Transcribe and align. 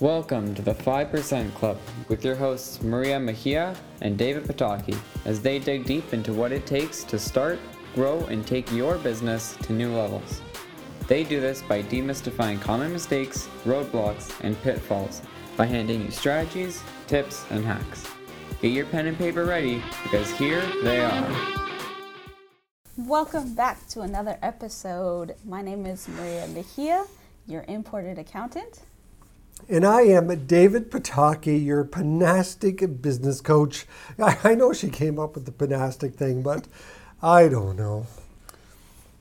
Welcome 0.00 0.56
to 0.56 0.62
the 0.62 0.74
5% 0.74 1.54
Club 1.54 1.78
with 2.08 2.24
your 2.24 2.34
hosts 2.34 2.82
Maria 2.82 3.20
Mejia 3.20 3.76
and 4.00 4.18
David 4.18 4.42
Pataki 4.42 4.98
as 5.24 5.40
they 5.40 5.60
dig 5.60 5.84
deep 5.84 6.12
into 6.12 6.32
what 6.32 6.50
it 6.50 6.66
takes 6.66 7.04
to 7.04 7.16
start, 7.16 7.60
grow, 7.94 8.18
and 8.24 8.44
take 8.44 8.72
your 8.72 8.98
business 8.98 9.56
to 9.62 9.72
new 9.72 9.94
levels. 9.94 10.42
They 11.06 11.22
do 11.22 11.40
this 11.40 11.62
by 11.62 11.84
demystifying 11.84 12.60
common 12.60 12.92
mistakes, 12.92 13.48
roadblocks, 13.64 14.32
and 14.40 14.60
pitfalls 14.62 15.22
by 15.56 15.66
handing 15.66 16.02
you 16.02 16.10
strategies, 16.10 16.82
tips, 17.06 17.44
and 17.50 17.64
hacks. 17.64 18.04
Get 18.60 18.72
your 18.72 18.86
pen 18.86 19.06
and 19.06 19.16
paper 19.16 19.44
ready 19.44 19.80
because 20.02 20.28
here 20.32 20.60
they 20.82 21.02
are. 21.04 21.60
Welcome 22.96 23.54
back 23.54 23.86
to 23.90 24.00
another 24.00 24.38
episode. 24.42 25.36
My 25.44 25.62
name 25.62 25.86
is 25.86 26.08
Maria 26.08 26.48
Mejia, 26.48 27.04
your 27.46 27.64
imported 27.68 28.18
accountant. 28.18 28.80
And 29.68 29.86
I 29.86 30.02
am 30.02 30.46
David 30.46 30.90
Pataki, 30.90 31.64
your 31.64 31.84
Panastic 31.84 33.00
business 33.00 33.40
coach. 33.40 33.86
I, 34.18 34.54
know 34.54 34.74
she 34.74 34.90
came 34.90 35.18
up 35.18 35.34
with 35.34 35.46
the 35.46 35.52
Panastic 35.52 36.14
thing, 36.14 36.42
but 36.42 36.66
I 37.22 37.48
don't 37.48 37.76
know. 37.76 38.06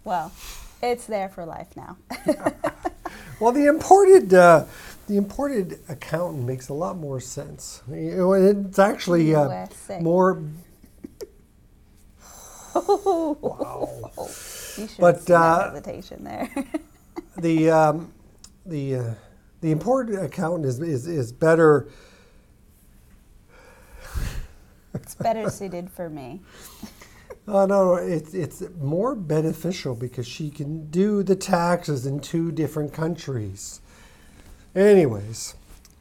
Well, 0.03 0.34
it's 0.81 1.05
there 1.05 1.30
for 1.30 1.45
life 1.45 1.70
now. 1.77 1.95
well, 3.40 3.53
the 3.53 3.67
imported 3.67 4.34
uh, 4.34 4.66
the 5.08 5.16
imported 5.16 5.80
accountant 5.88 6.45
makes 6.45 6.67
a 6.67 6.73
lot 6.73 6.98
more 6.98 7.22
sense. 7.22 7.81
It's 7.89 8.80
actually 8.80 9.34
uh, 9.34 9.67
more. 10.02 10.44
wow. 12.75 13.89
You 14.78 14.88
should 14.88 14.98
but 15.00 15.30
uh, 15.30 15.72
hesitation 15.72 16.25
there. 16.25 16.50
the 17.38 17.70
um, 17.70 18.12
the 18.66 18.95
uh, 18.95 19.14
the 19.63 19.72
important 19.72 20.22
accountant 20.22 20.66
is 20.66 20.80
is, 20.81 21.08
is 21.08 21.31
better. 21.31 21.88
it's 24.94 25.16
better 25.16 25.50
suited 25.50 25.89
for 25.89 26.09
me. 26.09 26.42
Oh, 27.45 27.66
no, 27.66 27.84
no, 27.84 27.95
it's, 27.95 28.34
it's 28.34 28.64
more 28.80 29.16
beneficial 29.16 29.95
because 29.95 30.25
she 30.25 30.50
can 30.50 30.89
do 30.89 31.23
the 31.23 31.36
taxes 31.36 32.06
in 32.06 32.22
two 32.22 32.53
different 32.53 32.94
countries. 32.94 33.81
Anyways. 34.73 35.53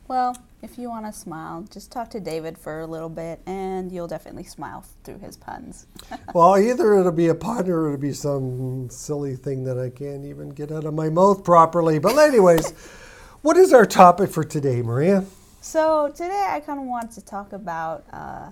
Well, 0.06 0.36
if 0.62 0.78
you 0.78 0.88
want 0.88 1.04
to 1.06 1.12
smile, 1.12 1.64
just 1.68 1.90
talk 1.90 2.10
to 2.10 2.20
David 2.20 2.56
for 2.56 2.82
a 2.82 2.86
little 2.86 3.08
bit 3.08 3.40
and 3.46 3.90
you'll 3.90 4.06
definitely 4.06 4.44
smile 4.44 4.84
through 5.02 5.18
his 5.18 5.36
puns. 5.36 5.88
well, 6.34 6.56
either 6.56 6.96
it'll 6.96 7.10
be 7.10 7.26
a 7.26 7.34
pun 7.34 7.68
or 7.68 7.86
it'll 7.88 7.98
be 8.00 8.12
some 8.12 8.88
silly 8.88 9.34
thing 9.34 9.64
that 9.64 9.80
I 9.80 9.90
can't 9.90 10.24
even 10.24 10.50
get 10.50 10.70
out 10.70 10.84
of 10.84 10.94
my 10.94 11.08
mouth 11.08 11.42
properly. 11.42 11.98
But, 11.98 12.18
anyways, 12.18 12.72
what 13.42 13.56
is 13.56 13.72
our 13.72 13.86
topic 13.86 14.30
for 14.30 14.44
today, 14.44 14.82
Maria? 14.82 15.24
So, 15.60 16.10
today 16.14 16.48
I 16.50 16.60
kind 16.60 16.80
of 16.80 16.86
want 16.86 17.12
to 17.12 17.24
talk 17.24 17.52
about. 17.52 18.04
Uh, 18.12 18.50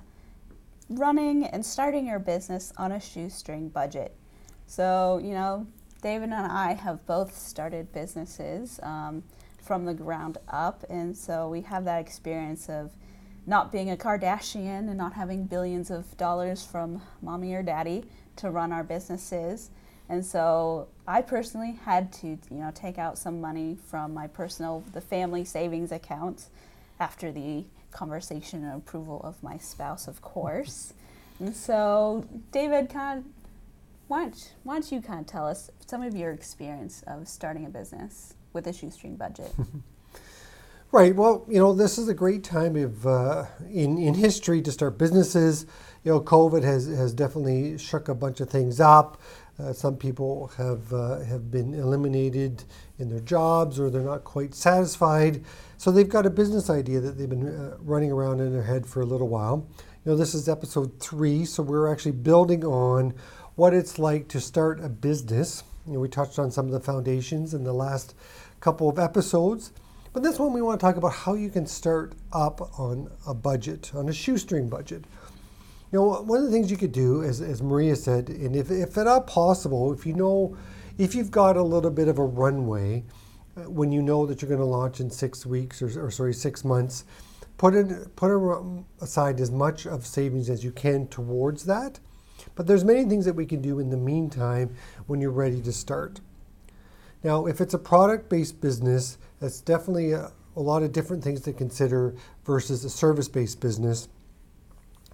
running 0.90 1.44
and 1.46 1.64
starting 1.64 2.06
your 2.06 2.18
business 2.18 2.72
on 2.76 2.92
a 2.92 3.00
shoestring 3.00 3.68
budget. 3.68 4.14
So, 4.66 5.20
you 5.22 5.32
know, 5.32 5.66
David 6.02 6.30
and 6.30 6.34
I 6.34 6.74
have 6.74 7.06
both 7.06 7.36
started 7.36 7.92
businesses 7.92 8.80
um, 8.82 9.22
from 9.62 9.84
the 9.84 9.94
ground 9.94 10.38
up, 10.48 10.84
and 10.90 11.16
so 11.16 11.48
we 11.48 11.62
have 11.62 11.84
that 11.84 12.00
experience 12.00 12.68
of 12.68 12.90
not 13.46 13.70
being 13.70 13.90
a 13.90 13.96
Kardashian 13.96 14.88
and 14.88 14.96
not 14.96 15.12
having 15.12 15.44
billions 15.44 15.90
of 15.90 16.16
dollars 16.16 16.64
from 16.64 17.02
mommy 17.22 17.54
or 17.54 17.62
daddy 17.62 18.04
to 18.36 18.50
run 18.50 18.72
our 18.72 18.84
businesses. 18.84 19.70
And 20.10 20.26
so 20.26 20.88
I 21.06 21.22
personally 21.22 21.78
had 21.84 22.12
to, 22.14 22.26
you 22.26 22.38
know, 22.50 22.72
take 22.74 22.98
out 22.98 23.16
some 23.16 23.40
money 23.40 23.78
from 23.86 24.12
my 24.12 24.26
personal, 24.26 24.82
the 24.92 25.00
family 25.00 25.44
savings 25.44 25.92
account 25.92 26.46
after 26.98 27.30
the 27.30 27.64
conversation 27.92 28.64
and 28.64 28.76
approval 28.76 29.20
of 29.22 29.40
my 29.40 29.56
spouse, 29.56 30.08
of 30.08 30.20
course. 30.20 30.94
And 31.38 31.54
so, 31.54 32.26
David, 32.50 32.90
kind 32.90 33.20
of, 33.20 33.24
why 34.08 34.24
don't, 34.24 34.52
why 34.64 34.74
don't 34.74 34.90
you 34.90 35.00
kind 35.00 35.20
of 35.20 35.26
tell 35.28 35.46
us 35.46 35.70
some 35.86 36.02
of 36.02 36.16
your 36.16 36.32
experience 36.32 37.04
of 37.06 37.28
starting 37.28 37.64
a 37.64 37.68
business 37.68 38.34
with 38.52 38.66
a 38.66 38.72
shoestring 38.72 39.14
budget? 39.14 39.54
right. 40.92 41.14
Well, 41.14 41.44
you 41.48 41.60
know, 41.60 41.72
this 41.72 41.98
is 41.98 42.08
a 42.08 42.14
great 42.14 42.42
time 42.42 42.74
of 42.74 43.06
uh, 43.06 43.44
in 43.70 43.96
in 43.96 44.14
history 44.14 44.60
to 44.62 44.72
start 44.72 44.98
businesses. 44.98 45.66
You 46.02 46.12
know, 46.12 46.20
COVID 46.20 46.64
has 46.64 46.86
has 46.88 47.12
definitely 47.12 47.78
shook 47.78 48.08
a 48.08 48.14
bunch 48.14 48.40
of 48.40 48.50
things 48.50 48.80
up. 48.80 49.20
Uh, 49.60 49.72
some 49.72 49.96
people 49.96 50.50
have 50.56 50.92
uh, 50.92 51.20
have 51.20 51.50
been 51.50 51.74
eliminated 51.74 52.64
in 52.98 53.08
their 53.08 53.20
jobs, 53.20 53.78
or 53.78 53.90
they're 53.90 54.00
not 54.02 54.24
quite 54.24 54.54
satisfied. 54.54 55.44
So 55.76 55.90
they've 55.90 56.08
got 56.08 56.26
a 56.26 56.30
business 56.30 56.70
idea 56.70 57.00
that 57.00 57.18
they've 57.18 57.28
been 57.28 57.48
uh, 57.48 57.76
running 57.80 58.10
around 58.10 58.40
in 58.40 58.52
their 58.52 58.62
head 58.62 58.86
for 58.86 59.02
a 59.02 59.06
little 59.06 59.28
while. 59.28 59.66
You 60.04 60.12
know, 60.12 60.16
this 60.16 60.34
is 60.34 60.48
episode 60.48 60.98
three, 60.98 61.44
so 61.44 61.62
we're 61.62 61.90
actually 61.92 62.12
building 62.12 62.64
on 62.64 63.14
what 63.56 63.74
it's 63.74 63.98
like 63.98 64.28
to 64.28 64.40
start 64.40 64.82
a 64.82 64.88
business. 64.88 65.62
You 65.86 65.94
know, 65.94 66.00
we 66.00 66.08
touched 66.08 66.38
on 66.38 66.50
some 66.50 66.66
of 66.66 66.72
the 66.72 66.80
foundations 66.80 67.54
in 67.54 67.64
the 67.64 67.72
last 67.72 68.14
couple 68.60 68.88
of 68.88 68.98
episodes, 68.98 69.72
but 70.12 70.22
this 70.22 70.38
one 70.38 70.52
we 70.52 70.62
want 70.62 70.80
to 70.80 70.86
talk 70.86 70.96
about 70.96 71.12
how 71.12 71.34
you 71.34 71.50
can 71.50 71.66
start 71.66 72.14
up 72.32 72.78
on 72.78 73.10
a 73.26 73.34
budget, 73.34 73.90
on 73.94 74.08
a 74.08 74.12
shoestring 74.12 74.68
budget. 74.68 75.04
You 75.92 75.98
know, 75.98 76.22
one 76.22 76.38
of 76.38 76.44
the 76.44 76.52
things 76.52 76.70
you 76.70 76.76
could 76.76 76.92
do, 76.92 77.22
as, 77.24 77.40
as 77.40 77.62
Maria 77.62 77.96
said, 77.96 78.28
and 78.28 78.54
if, 78.54 78.70
if 78.70 78.96
at 78.96 79.06
all 79.06 79.22
possible, 79.22 79.92
if 79.92 80.06
you 80.06 80.12
know, 80.12 80.56
if 80.98 81.14
you've 81.14 81.30
got 81.30 81.56
a 81.56 81.62
little 81.62 81.90
bit 81.90 82.06
of 82.06 82.18
a 82.18 82.24
runway, 82.24 83.02
uh, 83.56 83.62
when 83.62 83.90
you 83.90 84.00
know 84.00 84.26
that 84.26 84.40
you're 84.40 84.48
going 84.48 84.60
to 84.60 84.66
launch 84.66 85.00
in 85.00 85.10
six 85.10 85.44
weeks 85.44 85.82
or, 85.82 86.06
or 86.06 86.10
sorry 86.10 86.32
six 86.32 86.64
months 86.64 87.04
put 87.60 87.74
in, 87.74 88.06
put 88.16 88.30
aside 89.02 89.38
as 89.38 89.50
much 89.50 89.86
of 89.86 90.06
savings 90.06 90.48
as 90.48 90.64
you 90.64 90.70
can 90.70 91.06
towards 91.08 91.64
that. 91.64 92.00
But 92.54 92.66
there's 92.66 92.84
many 92.84 93.04
things 93.04 93.26
that 93.26 93.34
we 93.34 93.44
can 93.44 93.60
do 93.60 93.80
in 93.80 93.90
the 93.90 93.98
meantime 93.98 94.74
when 95.06 95.20
you're 95.20 95.30
ready 95.30 95.60
to 95.60 95.72
start. 95.72 96.20
Now 97.22 97.44
if 97.44 97.60
it's 97.60 97.74
a 97.74 97.78
product-based 97.78 98.62
business 98.62 99.18
that's 99.40 99.60
definitely 99.60 100.12
a, 100.12 100.32
a 100.56 100.60
lot 100.60 100.82
of 100.82 100.92
different 100.92 101.22
things 101.22 101.42
to 101.42 101.52
consider 101.52 102.14
versus 102.46 102.82
a 102.84 102.88
service-based 102.88 103.60
business 103.60 104.08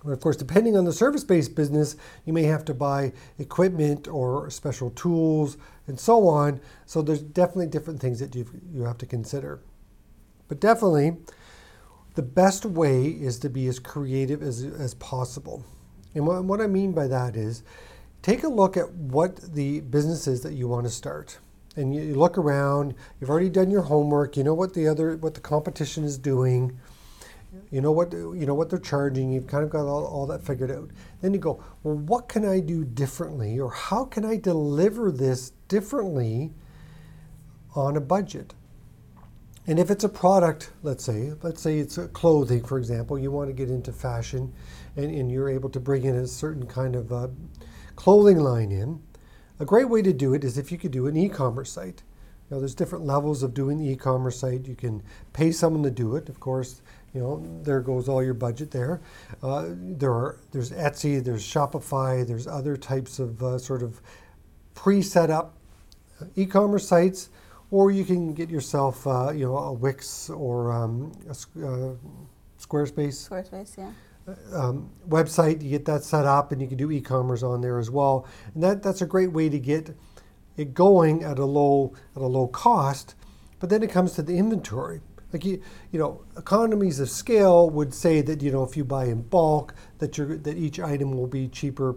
but 0.04 0.12
of 0.12 0.20
course, 0.20 0.36
depending 0.36 0.76
on 0.76 0.84
the 0.84 0.92
service 0.92 1.24
based 1.24 1.54
business, 1.54 1.96
you 2.24 2.32
may 2.32 2.44
have 2.44 2.64
to 2.66 2.74
buy 2.74 3.12
equipment 3.38 4.08
or 4.08 4.50
special 4.50 4.90
tools 4.90 5.56
and 5.86 5.98
so 5.98 6.28
on. 6.28 6.60
So 6.84 7.02
there's 7.02 7.22
definitely 7.22 7.66
different 7.68 8.00
things 8.00 8.20
that 8.20 8.34
you 8.34 8.46
you 8.72 8.82
have 8.84 8.98
to 8.98 9.06
consider. 9.06 9.60
But 10.48 10.60
definitely, 10.60 11.16
the 12.14 12.22
best 12.22 12.64
way 12.64 13.06
is 13.06 13.38
to 13.40 13.50
be 13.50 13.66
as 13.66 13.78
creative 13.78 14.42
as, 14.42 14.62
as 14.62 14.94
possible. 14.94 15.64
And 16.14 16.26
what, 16.26 16.44
what 16.44 16.60
I 16.60 16.66
mean 16.66 16.92
by 16.92 17.08
that 17.08 17.36
is 17.36 17.62
take 18.22 18.44
a 18.44 18.48
look 18.48 18.76
at 18.76 18.90
what 18.92 19.54
the 19.54 19.80
business 19.80 20.26
is 20.26 20.42
that 20.42 20.54
you 20.54 20.68
want 20.68 20.86
to 20.86 20.90
start. 20.90 21.38
And 21.74 21.94
you, 21.94 22.02
you 22.02 22.14
look 22.14 22.38
around, 22.38 22.94
you've 23.20 23.28
already 23.28 23.50
done 23.50 23.70
your 23.70 23.82
homework, 23.82 24.36
you 24.36 24.44
know 24.44 24.54
what 24.54 24.72
the 24.72 24.88
other 24.88 25.16
what 25.16 25.34
the 25.34 25.40
competition 25.40 26.04
is 26.04 26.16
doing 26.16 26.78
you 27.70 27.80
know 27.80 27.92
what 27.92 28.12
you 28.12 28.46
know 28.46 28.54
what 28.54 28.70
they're 28.70 28.78
charging. 28.78 29.32
You've 29.32 29.46
kind 29.46 29.64
of 29.64 29.70
got 29.70 29.86
all, 29.86 30.04
all 30.04 30.26
that 30.26 30.42
figured 30.42 30.70
out. 30.70 30.90
Then 31.20 31.32
you 31.34 31.40
go, 31.40 31.62
well, 31.82 31.96
what 31.96 32.28
can 32.28 32.44
I 32.44 32.60
do 32.60 32.84
differently, 32.84 33.58
or 33.58 33.70
how 33.70 34.04
can 34.04 34.24
I 34.24 34.36
deliver 34.36 35.10
this 35.10 35.52
differently 35.68 36.52
on 37.74 37.96
a 37.96 38.00
budget? 38.00 38.54
And 39.66 39.78
if 39.78 39.90
it's 39.90 40.04
a 40.04 40.08
product, 40.08 40.70
let's 40.82 41.04
say, 41.04 41.32
let's 41.42 41.60
say 41.60 41.78
it's 41.78 41.98
clothing, 42.12 42.62
for 42.62 42.78
example, 42.78 43.18
you 43.18 43.32
want 43.32 43.48
to 43.48 43.52
get 43.52 43.68
into 43.68 43.92
fashion, 43.92 44.52
and, 44.96 45.06
and 45.06 45.30
you're 45.30 45.48
able 45.48 45.70
to 45.70 45.80
bring 45.80 46.04
in 46.04 46.14
a 46.14 46.26
certain 46.26 46.66
kind 46.66 46.94
of 46.94 47.12
uh, 47.12 47.28
clothing 47.96 48.38
line 48.38 48.70
in. 48.70 49.02
A 49.58 49.64
great 49.64 49.88
way 49.88 50.02
to 50.02 50.12
do 50.12 50.34
it 50.34 50.44
is 50.44 50.56
if 50.56 50.70
you 50.70 50.78
could 50.78 50.92
do 50.92 51.06
an 51.06 51.16
e-commerce 51.16 51.72
site. 51.72 52.02
Know, 52.48 52.60
there's 52.60 52.76
different 52.76 53.04
levels 53.04 53.42
of 53.42 53.54
doing 53.54 53.78
the 53.78 53.90
e-commerce 53.90 54.38
site. 54.38 54.68
You 54.68 54.76
can 54.76 55.02
pay 55.32 55.50
someone 55.50 55.82
to 55.82 55.90
do 55.90 56.14
it. 56.14 56.28
Of 56.28 56.38
course, 56.38 56.80
you 57.16 57.22
know, 57.22 57.42
there 57.62 57.80
goes 57.80 58.10
all 58.10 58.22
your 58.22 58.34
budget 58.34 58.70
there. 58.70 59.00
Uh, 59.42 59.70
there 59.70 60.12
are 60.12 60.36
there's 60.52 60.70
Etsy, 60.70 61.24
there's 61.24 61.42
Shopify, 61.42 62.26
there's 62.26 62.46
other 62.46 62.76
types 62.76 63.18
of 63.18 63.42
uh, 63.42 63.58
sort 63.58 63.82
of 63.82 64.02
pre-set 64.74 65.30
up 65.30 65.54
e-commerce 66.34 66.86
sites, 66.86 67.30
or 67.70 67.90
you 67.90 68.04
can 68.04 68.34
get 68.34 68.50
yourself, 68.50 69.06
uh, 69.06 69.30
you 69.30 69.46
know, 69.46 69.56
a 69.56 69.72
Wix 69.72 70.28
or 70.28 70.70
um, 70.70 71.10
a, 71.26 71.30
uh, 71.66 71.94
Squarespace. 72.60 73.30
Squarespace, 73.30 73.78
yeah. 73.78 73.92
Uh, 74.28 74.68
um, 74.68 74.90
website, 75.08 75.62
you 75.62 75.70
get 75.70 75.86
that 75.86 76.04
set 76.04 76.26
up, 76.26 76.52
and 76.52 76.60
you 76.60 76.68
can 76.68 76.76
do 76.76 76.90
e-commerce 76.90 77.42
on 77.42 77.62
there 77.62 77.78
as 77.78 77.90
well. 77.90 78.26
And 78.52 78.62
that 78.62 78.82
that's 78.82 79.00
a 79.00 79.06
great 79.06 79.32
way 79.32 79.48
to 79.48 79.58
get 79.58 79.96
it 80.58 80.74
going 80.74 81.24
at 81.24 81.38
a 81.38 81.46
low 81.46 81.94
at 82.14 82.20
a 82.20 82.26
low 82.26 82.46
cost. 82.46 83.14
But 83.58 83.70
then 83.70 83.82
it 83.82 83.88
comes 83.90 84.12
to 84.12 84.22
the 84.22 84.36
inventory. 84.36 85.00
Like 85.36 85.44
you, 85.44 85.62
you 85.92 85.98
know, 85.98 86.22
economies 86.38 86.98
of 86.98 87.10
scale 87.10 87.68
would 87.68 87.92
say 87.92 88.22
that 88.22 88.40
you 88.40 88.50
know 88.50 88.64
if 88.64 88.74
you 88.74 88.84
buy 88.86 89.04
in 89.04 89.20
bulk, 89.20 89.74
that 89.98 90.16
you 90.16 90.38
that 90.38 90.56
each 90.56 90.80
item 90.80 91.12
will 91.12 91.26
be 91.26 91.46
cheaper 91.48 91.96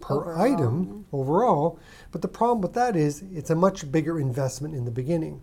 per 0.00 0.16
overall. 0.22 0.40
item 0.40 1.06
overall. 1.12 1.78
But 2.10 2.20
the 2.22 2.26
problem 2.26 2.62
with 2.62 2.72
that 2.72 2.96
is 2.96 3.22
it's 3.32 3.50
a 3.50 3.54
much 3.54 3.92
bigger 3.92 4.18
investment 4.18 4.74
in 4.74 4.84
the 4.84 4.90
beginning. 4.90 5.40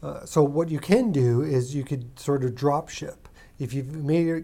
Uh, 0.00 0.24
so 0.24 0.44
what 0.44 0.68
you 0.68 0.78
can 0.78 1.10
do 1.10 1.42
is 1.42 1.74
you 1.74 1.82
could 1.82 2.16
sort 2.16 2.44
of 2.44 2.54
drop 2.54 2.88
ship. 2.88 3.28
If 3.58 3.74
you 3.74 3.82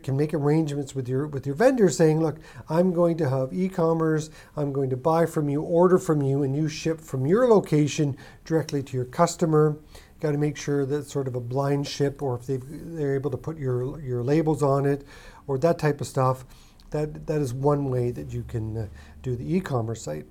can 0.03 0.17
make 0.17 0.35
arrangements 0.35 0.97
with 0.97 1.09
your 1.09 1.29
with 1.29 1.47
your 1.47 1.55
vendor, 1.55 1.91
saying, 1.91 2.21
"Look, 2.21 2.39
I'm 2.69 2.93
going 2.93 3.17
to 3.19 3.29
have 3.29 3.53
e-commerce. 3.53 4.31
I'm 4.57 4.73
going 4.73 4.91
to 4.91 4.97
buy 4.97 5.27
from 5.27 5.49
you, 5.49 5.63
order 5.63 5.99
from 5.99 6.23
you, 6.23 6.43
and 6.43 6.57
you 6.57 6.69
ship 6.69 7.01
from 7.01 7.25
your 7.25 7.47
location 7.49 8.17
directly 8.45 8.83
to 8.83 8.97
your 8.97 9.07
customer." 9.07 9.79
Got 10.21 10.33
to 10.33 10.39
make 10.39 10.57
sure 10.57 10.85
that 10.85 11.09
sort 11.09 11.29
of 11.29 11.35
a 11.35 11.41
blind 11.41 11.87
ship, 11.87 12.23
or 12.23 12.35
if 12.35 12.47
they 12.47 12.59
they're 12.61 13.15
able 13.15 13.31
to 13.31 13.37
put 13.37 13.57
your 13.57 14.01
your 14.01 14.23
labels 14.25 14.63
on 14.63 14.85
it, 14.85 15.05
or 15.47 15.59
that 15.59 15.79
type 15.79 16.01
of 16.01 16.07
stuff. 16.07 16.45
That 16.91 17.27
that 17.27 17.41
is 17.41 17.53
one 17.55 17.91
way 17.91 18.11
that 18.11 18.33
you 18.33 18.43
can 18.43 18.77
uh, 18.77 18.87
do 19.23 19.37
the 19.37 19.55
e-commerce 19.57 20.03
site. 20.03 20.27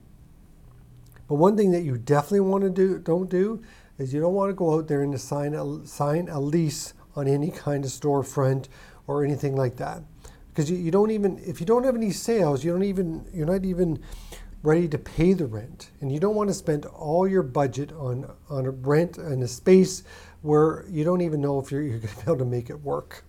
But 1.28 1.36
one 1.36 1.56
thing 1.56 1.72
that 1.72 1.84
you 1.84 1.98
definitely 1.98 2.42
want 2.42 2.64
to 2.64 2.70
do 2.70 3.00
don't 3.00 3.30
do 3.30 3.62
is 3.98 4.14
you 4.14 4.22
don't 4.22 4.34
want 4.34 4.50
to 4.50 4.54
go 4.54 4.76
out 4.76 4.88
there 4.88 5.02
and 5.02 5.20
sign 5.20 5.54
a, 5.54 5.86
sign 5.86 6.30
a 6.30 6.40
lease 6.40 6.94
on 7.16 7.28
any 7.28 7.52
kind 7.52 7.84
of 7.84 7.92
storefront 7.92 8.68
or 9.08 9.24
anything 9.24 9.56
like 9.56 9.78
that. 9.78 10.04
Because 10.50 10.72
you, 10.72 10.78
you 10.78 10.92
don't 10.92 11.12
even, 11.12 11.40
if 11.46 11.60
you 11.60 11.66
don't 11.66 11.84
have 11.84 11.96
any 11.96 12.12
sales, 12.12 12.64
you 12.64 12.72
don't 12.72 12.84
even, 12.84 13.26
you're 13.34 13.46
not 13.46 13.66
even 13.66 14.00
ready 14.64 14.88
to 14.88 14.98
pay 14.98 15.34
the 15.34 15.46
rent. 15.46 15.92
And 16.02 16.12
you 16.12 16.20
don't 16.20 16.36
want 16.36 16.50
to 16.50 16.54
spend 16.54 16.86
all 16.86 17.28
your 17.28 17.44
budget 17.44 17.92
on, 17.92 18.30
on 18.50 18.66
a 18.66 18.72
rent 18.72 19.18
and 19.18 19.42
a 19.44 19.48
space 19.48 20.04
where 20.42 20.86
you 20.90 21.04
don't 21.04 21.22
even 21.22 21.42
know 21.42 21.60
if 21.60 21.72
you're, 21.72 21.82
you're 21.82 22.00
going 22.00 22.14
to 22.14 22.16
be 22.16 22.22
able 22.24 22.38
to 22.38 22.46
make 22.46 22.70
it 22.70 22.82
work. 22.82 23.24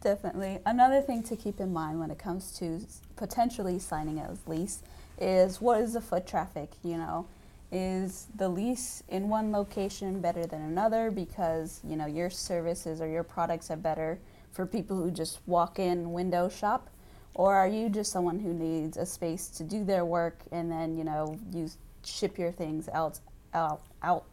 Definitely. 0.00 0.58
Another 0.66 1.00
thing 1.00 1.22
to 1.24 1.36
keep 1.36 1.60
in 1.60 1.72
mind 1.72 1.98
when 1.98 2.10
it 2.10 2.18
comes 2.18 2.52
to 2.58 2.80
potentially 3.16 3.78
signing 3.78 4.18
a 4.18 4.36
lease 4.46 4.82
is 5.18 5.60
what 5.60 5.80
is 5.80 5.94
the 5.94 6.00
foot 6.00 6.26
traffic, 6.26 6.70
you 6.82 6.98
know? 6.98 7.26
Is 7.72 8.26
the 8.36 8.48
lease 8.48 9.02
in 9.08 9.28
one 9.28 9.50
location 9.50 10.20
better 10.20 10.46
than 10.46 10.60
another 10.60 11.10
because, 11.10 11.80
you 11.82 11.96
know, 11.96 12.06
your 12.06 12.28
services 12.28 13.00
or 13.00 13.08
your 13.08 13.24
products 13.24 13.70
are 13.70 13.76
better 13.76 14.18
for 14.52 14.66
people 14.66 14.96
who 14.96 15.10
just 15.10 15.40
walk 15.46 15.78
in 15.78 16.12
window 16.12 16.48
shop? 16.48 16.90
Or 17.34 17.54
are 17.56 17.68
you 17.68 17.88
just 17.88 18.12
someone 18.12 18.38
who 18.38 18.52
needs 18.52 18.96
a 18.96 19.04
space 19.04 19.48
to 19.48 19.64
do 19.64 19.84
their 19.84 20.04
work 20.04 20.38
and 20.52 20.70
then, 20.70 20.96
you 20.96 21.04
know, 21.04 21.38
you 21.52 21.68
ship 22.04 22.38
your 22.38 22.52
things 22.52 22.88
out 22.90 23.18
out 23.52 23.82
out 24.02 24.24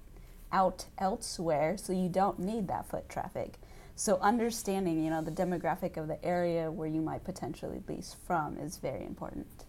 out 0.52 0.86
elsewhere 0.98 1.78
so 1.78 1.94
you 1.94 2.10
don't 2.10 2.40
need 2.40 2.68
that 2.68 2.88
foot 2.88 3.10
traffic? 3.10 3.58
So 3.96 4.18
understanding, 4.20 5.04
you 5.04 5.10
know, 5.10 5.22
the 5.22 5.32
demographic 5.32 5.98
of 5.98 6.08
the 6.08 6.24
area 6.24 6.72
where 6.72 6.88
you 6.88 7.02
might 7.02 7.24
potentially 7.24 7.82
lease 7.88 8.16
from 8.26 8.58
is 8.58 8.78
very 8.78 9.06
important. 9.06 9.66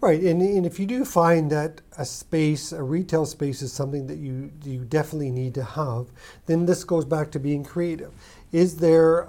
Right, 0.00 0.22
and, 0.22 0.40
and 0.40 0.64
if 0.64 0.80
you 0.80 0.86
do 0.86 1.04
find 1.04 1.50
that 1.52 1.82
a 1.98 2.06
space, 2.06 2.72
a 2.72 2.82
retail 2.82 3.26
space, 3.26 3.60
is 3.60 3.70
something 3.70 4.06
that 4.06 4.16
you 4.16 4.50
you 4.64 4.84
definitely 4.86 5.30
need 5.30 5.54
to 5.54 5.62
have, 5.62 6.06
then 6.46 6.64
this 6.64 6.84
goes 6.84 7.04
back 7.04 7.30
to 7.32 7.38
being 7.38 7.62
creative. 7.64 8.10
Is 8.50 8.76
there 8.76 9.28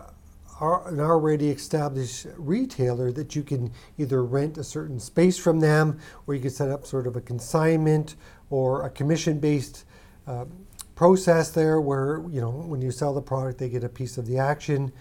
an 0.61 0.99
already 0.99 1.49
established 1.49 2.27
retailer 2.37 3.11
that 3.11 3.35
you 3.35 3.43
can 3.43 3.71
either 3.97 4.23
rent 4.23 4.57
a 4.57 4.63
certain 4.63 4.99
space 4.99 5.37
from 5.37 5.59
them, 5.59 5.99
or 6.27 6.35
you 6.35 6.41
can 6.41 6.51
set 6.51 6.69
up 6.69 6.85
sort 6.85 7.07
of 7.07 7.15
a 7.15 7.21
consignment 7.21 8.15
or 8.49 8.85
a 8.85 8.89
commission-based 8.89 9.85
uh, 10.27 10.45
process 10.95 11.49
there, 11.49 11.81
where 11.81 12.23
you 12.29 12.39
know 12.39 12.51
when 12.51 12.81
you 12.81 12.91
sell 12.91 13.13
the 13.13 13.21
product, 13.21 13.57
they 13.57 13.69
get 13.69 13.83
a 13.83 13.89
piece 13.89 14.17
of 14.17 14.27
the 14.27 14.37
action. 14.37 14.91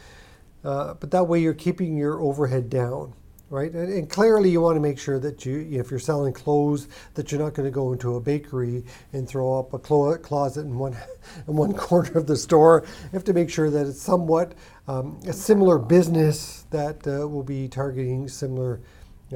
Uh, 0.64 0.94
but 0.94 1.10
that 1.10 1.24
way, 1.24 1.40
you're 1.40 1.54
keeping 1.54 1.96
your 1.96 2.20
overhead 2.20 2.70
down 2.70 3.12
right? 3.50 3.72
And, 3.72 4.08
clearly, 4.08 4.48
you 4.48 4.60
want 4.60 4.76
to 4.76 4.80
make 4.80 4.98
sure 4.98 5.18
that 5.18 5.44
you, 5.44 5.66
if 5.70 5.90
you're 5.90 6.00
selling 6.00 6.32
clothes, 6.32 6.88
that 7.14 7.30
you're 7.30 7.40
not 7.40 7.52
going 7.52 7.66
to 7.66 7.72
go 7.72 7.92
into 7.92 8.14
a 8.14 8.20
bakery 8.20 8.84
and 9.12 9.28
throw 9.28 9.58
up 9.58 9.74
a 9.74 9.78
clo- 9.78 10.16
closet 10.16 10.62
in 10.62 10.78
one 10.78 10.96
in 11.48 11.56
one 11.56 11.74
corner 11.74 12.12
of 12.16 12.26
the 12.26 12.36
store. 12.36 12.84
You 12.86 13.10
have 13.12 13.24
to 13.24 13.34
make 13.34 13.50
sure 13.50 13.68
that 13.68 13.86
it's 13.86 14.00
somewhat 14.00 14.54
um, 14.88 15.20
a 15.26 15.32
similar 15.32 15.78
business 15.78 16.64
that 16.70 17.06
uh, 17.06 17.28
will 17.28 17.42
be 17.42 17.68
targeting 17.68 18.28
similar 18.28 18.80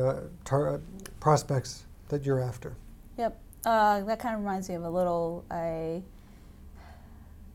uh, 0.00 0.20
tar- 0.44 0.80
prospects 1.20 1.84
that 2.08 2.24
you're 2.24 2.40
after. 2.40 2.76
Yep, 3.18 3.38
uh, 3.66 4.00
that 4.04 4.18
kind 4.20 4.34
of 4.34 4.40
reminds 4.40 4.68
me 4.68 4.76
of 4.76 4.84
a 4.84 4.90
little 4.90 5.44
a. 5.52 6.02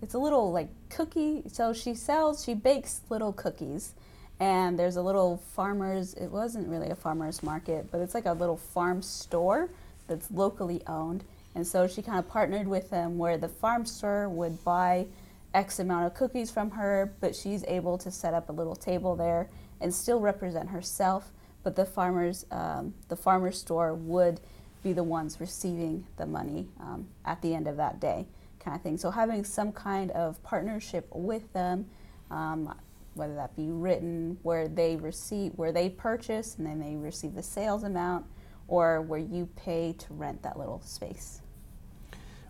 It's 0.01 0.13
a 0.13 0.19
little 0.19 0.51
like 0.53 0.69
cookie. 0.89 1.43
So 1.47 1.73
she 1.73 1.93
sells, 1.93 2.43
she 2.43 2.53
bakes 2.53 3.01
little 3.09 3.33
cookies 3.33 3.93
and 4.39 4.79
there's 4.79 4.95
a 4.95 5.01
little 5.01 5.37
farmer's 5.53 6.13
it 6.13 6.27
wasn't 6.27 6.67
really 6.67 6.89
a 6.89 6.95
farmer's 6.95 7.43
market 7.43 7.87
but 7.91 7.99
it's 7.99 8.13
like 8.13 8.25
a 8.25 8.33
little 8.33 8.57
farm 8.57 9.01
store 9.01 9.69
that's 10.07 10.29
locally 10.31 10.81
owned. 10.87 11.23
And 11.55 11.65
so 11.65 11.87
she 11.87 12.01
kind 12.01 12.19
of 12.19 12.27
partnered 12.27 12.67
with 12.67 12.89
them 12.89 13.17
where 13.17 13.37
the 13.37 13.47
farm 13.47 13.85
store 13.85 14.27
would 14.27 14.63
buy 14.63 15.05
x 15.53 15.79
amount 15.79 16.05
of 16.05 16.13
cookies 16.13 16.51
from 16.51 16.71
her 16.71 17.13
but 17.19 17.35
she's 17.35 17.63
able 17.65 17.97
to 17.97 18.11
set 18.11 18.33
up 18.33 18.49
a 18.49 18.51
little 18.51 18.75
table 18.75 19.15
there 19.15 19.49
and 19.81 19.93
still 19.93 20.19
represent 20.19 20.69
herself. 20.69 21.31
But 21.63 21.75
the 21.75 21.85
farmers 21.85 22.45
um, 22.51 22.93
the 23.07 23.15
farmer 23.15 23.51
store 23.51 23.93
would 23.93 24.39
be 24.83 24.93
the 24.93 25.03
ones 25.03 25.39
receiving 25.39 26.05
the 26.17 26.25
money 26.25 26.67
um, 26.79 27.07
at 27.25 27.41
the 27.41 27.53
end 27.53 27.67
of 27.67 27.77
that 27.77 27.99
day 27.99 28.25
kind 28.59 28.75
of 28.75 28.81
thing. 28.81 28.97
So 28.97 29.11
having 29.11 29.43
some 29.43 29.71
kind 29.71 30.11
of 30.11 30.41
partnership 30.43 31.07
with 31.11 31.51
them 31.53 31.85
um, 32.31 32.73
whether 33.19 33.35
that 33.35 33.55
be 33.55 33.69
written 33.69 34.37
where 34.41 34.67
they 34.67 34.95
receive 34.95 35.51
where 35.55 35.71
they 35.71 35.89
purchase 35.89 36.55
and 36.55 36.65
then 36.65 36.79
they 36.79 36.95
receive 36.95 37.35
the 37.35 37.43
sales 37.43 37.83
amount 37.83 38.25
or 38.67 39.01
where 39.01 39.19
you 39.19 39.47
pay 39.55 39.93
to 39.93 40.13
rent 40.13 40.41
that 40.41 40.57
little 40.57 40.81
space. 40.81 41.41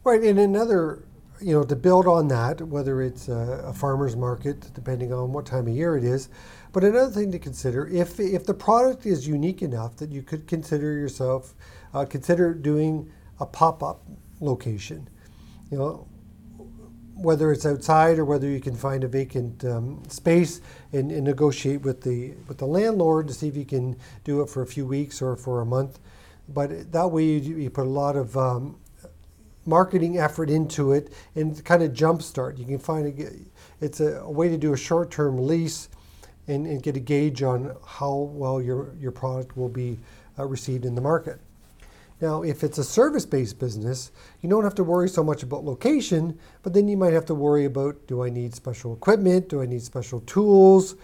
Right 0.04 0.21
and 0.21 0.39
another 0.39 1.04
you 1.42 1.54
know 1.54 1.63
to 1.63 1.75
build 1.75 2.07
on 2.07 2.27
that 2.30 2.62
whether 2.62 3.01
it's 3.01 3.27
a, 3.27 3.63
a 3.66 3.74
farmer's 3.74 4.16
market 4.16 4.74
depending 4.74 5.12
on 5.13 5.33
what 5.33 5.45
time 5.45 5.68
of 5.68 5.74
year 5.74 5.98
it 5.98 6.04
is 6.04 6.30
but 6.74 6.83
another 6.83 7.12
thing 7.12 7.31
to 7.31 7.39
consider 7.39 7.88
if 7.88 8.19
if 8.19 8.45
the 8.45 8.54
product 8.54 9.06
is 9.06 9.27
unique 9.27 9.62
enough 9.62 9.95
that 9.98 10.12
you 10.12 10.21
could 10.21 10.48
consider 10.48 10.94
yourself 10.94 11.56
uh, 11.94 12.06
consider 12.06 12.54
doing 12.54 13.12
a 13.39 13.45
pop-up 13.45 14.04
location. 14.39 15.07
You 15.71 15.77
know 15.77 16.07
whether 17.21 17.51
it's 17.51 17.66
outside 17.66 18.18
or 18.18 18.25
whether 18.25 18.48
you 18.48 18.60
can 18.60 18.75
find 18.75 19.04
a 19.04 19.07
vacant 19.07 19.66
um, 19.66 20.01
space 20.07 20.62
and, 20.94 21.12
and, 21.12 21.25
negotiate 21.25 21.81
with 21.81 22.01
the 22.01 22.33
with 22.48 22.57
the 22.57 22.66
landlord 22.66 23.27
to 23.27 23.33
see 23.33 23.48
if 23.48 23.57
you 23.57 23.66
can 23.66 23.95
do 24.24 24.42
it 24.42 24.50
for 24.50 24.62
a 24.62 24.68
few 24.68 24.86
weeks 24.86 25.21
or 25.21 25.36
for 25.36 25.62
a 25.62 25.66
month. 25.66 26.00
But 26.48 26.92
that 26.92 27.07
way 27.12 27.24
you, 27.24 27.57
you 27.57 27.69
put 27.69 27.86
a 27.86 27.89
lot 27.89 28.16
of 28.16 28.36
um, 28.38 28.80
marketing 29.66 30.18
effort 30.18 30.50
into 30.50 30.94
it 30.94 31.13
and 31.36 31.63
kind 31.66 31.83
of 31.83 31.92
jumpstart. 31.92 32.57
You 32.57 32.66
can 32.66 32.80
find 32.80 33.19
a, 33.19 33.31
it's 33.81 33.99
a, 33.99 34.19
a 34.21 34.31
way 34.31 34.49
to 34.49 34.57
do 34.57 34.73
a 34.73 34.78
short-term 34.78 35.45
lease 35.45 35.90
and, 36.47 36.66
and, 36.66 36.81
get 36.81 36.95
a 36.95 36.99
gauge 36.99 37.44
on 37.44 37.76
how 37.85 38.14
well 38.16 38.59
your 38.59 38.95
your 38.99 39.11
product 39.11 39.56
will 39.56 39.69
be 39.69 39.99
uh, 40.40 40.45
received 40.45 40.85
in 40.85 40.95
the 40.95 41.02
market. 41.02 41.40
Now, 42.21 42.42
if 42.44 42.64
it's 42.64 42.78
a 42.78 42.83
service 42.83 43.26
based 43.26 43.59
business, 43.59 44.11
you 44.42 44.49
don't 44.49 44.64
have 44.64 44.76
to 44.76 44.83
worry 44.83 45.07
so 45.07 45.23
much 45.23 45.42
about 45.44 45.64
location, 45.64 46.38
but 46.64 46.73
then 46.73 46.88
you 46.88 46.97
might 46.97 47.14
have 47.14 47.26
to 47.28 47.35
worry 47.35 47.66
about 47.66 48.07
do 48.07 48.23
I 48.23 48.30
need 48.30 48.54
special 48.54 48.94
equipment? 48.94 49.49
Do 49.49 49.61
I 49.61 49.66
need 49.66 49.81
special 49.81 50.19
tools? 50.21 50.95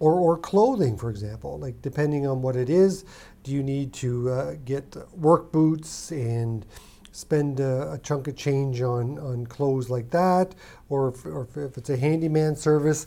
Or, 0.00 0.14
or 0.14 0.36
clothing, 0.36 0.96
for 0.96 1.10
example, 1.10 1.56
like 1.58 1.80
depending 1.80 2.26
on 2.26 2.42
what 2.42 2.56
it 2.56 2.68
is, 2.68 3.04
do 3.44 3.52
you 3.52 3.62
need 3.62 3.92
to 3.94 4.28
uh, 4.28 4.54
get 4.64 4.96
work 5.16 5.52
boots 5.52 6.10
and 6.10 6.66
spend 7.12 7.60
a, 7.60 7.92
a, 7.92 7.98
chunk 7.98 8.26
of 8.26 8.34
change 8.34 8.82
on, 8.82 9.16
on 9.20 9.46
clothes 9.46 9.88
like 9.88 10.10
that? 10.10 10.56
Or 10.88 11.10
if, 11.10 11.24
or 11.24 11.46
if 11.54 11.78
it's 11.78 11.90
a 11.90 11.96
handyman 11.96 12.56
service, 12.56 13.06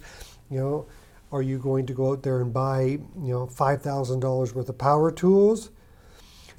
you 0.50 0.60
know, 0.60 0.86
are 1.34 1.42
you 1.42 1.58
going 1.58 1.86
to 1.88 1.94
go 1.94 2.12
out 2.12 2.24
there 2.24 2.40
and 2.40 2.54
buy, 2.54 2.82
you 2.82 3.10
know, 3.16 3.48
$5,000 3.48 4.54
worth 4.54 4.70
of 4.70 4.78
power 4.78 5.12
tools? 5.12 5.70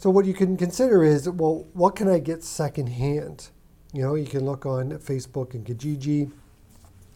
So 0.04 0.10
what 0.10 0.26
you 0.26 0.34
can 0.34 0.58
consider 0.58 1.02
is, 1.02 1.30
well, 1.30 1.66
what 1.72 1.96
can 1.96 2.10
I 2.10 2.18
get 2.18 2.44
secondhand? 2.44 3.48
You 3.94 4.02
know, 4.02 4.16
you 4.16 4.26
can 4.26 4.44
look 4.44 4.66
on 4.66 4.90
Facebook 4.98 5.54
and 5.54 5.64
Kijiji. 5.64 6.30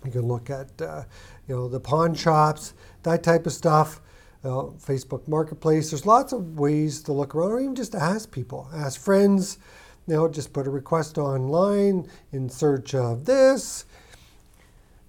You 0.07 0.11
can 0.11 0.23
look 0.23 0.49
at, 0.49 0.71
uh, 0.81 1.03
you 1.47 1.55
know, 1.55 1.69
the 1.69 1.81
pawn 1.81 2.15
shops, 2.15 2.73
that 3.03 3.23
type 3.23 3.45
of 3.45 3.53
stuff. 3.53 4.01
Uh, 4.43 4.73
Facebook 4.81 5.29
Marketplace. 5.29 5.91
There's 5.91 6.07
lots 6.07 6.33
of 6.33 6.59
ways 6.59 7.03
to 7.03 7.13
look 7.13 7.35
around, 7.35 7.51
or 7.51 7.61
even 7.61 7.75
just 7.75 7.95
ask 7.95 8.31
people, 8.31 8.71
ask 8.73 8.99
friends. 8.99 9.59
You 10.07 10.15
know, 10.15 10.27
just 10.27 10.55
put 10.55 10.67
a 10.67 10.71
request 10.71 11.19
online 11.19 12.09
in 12.33 12.49
search 12.49 12.95
of 12.95 13.27
this. 13.27 13.85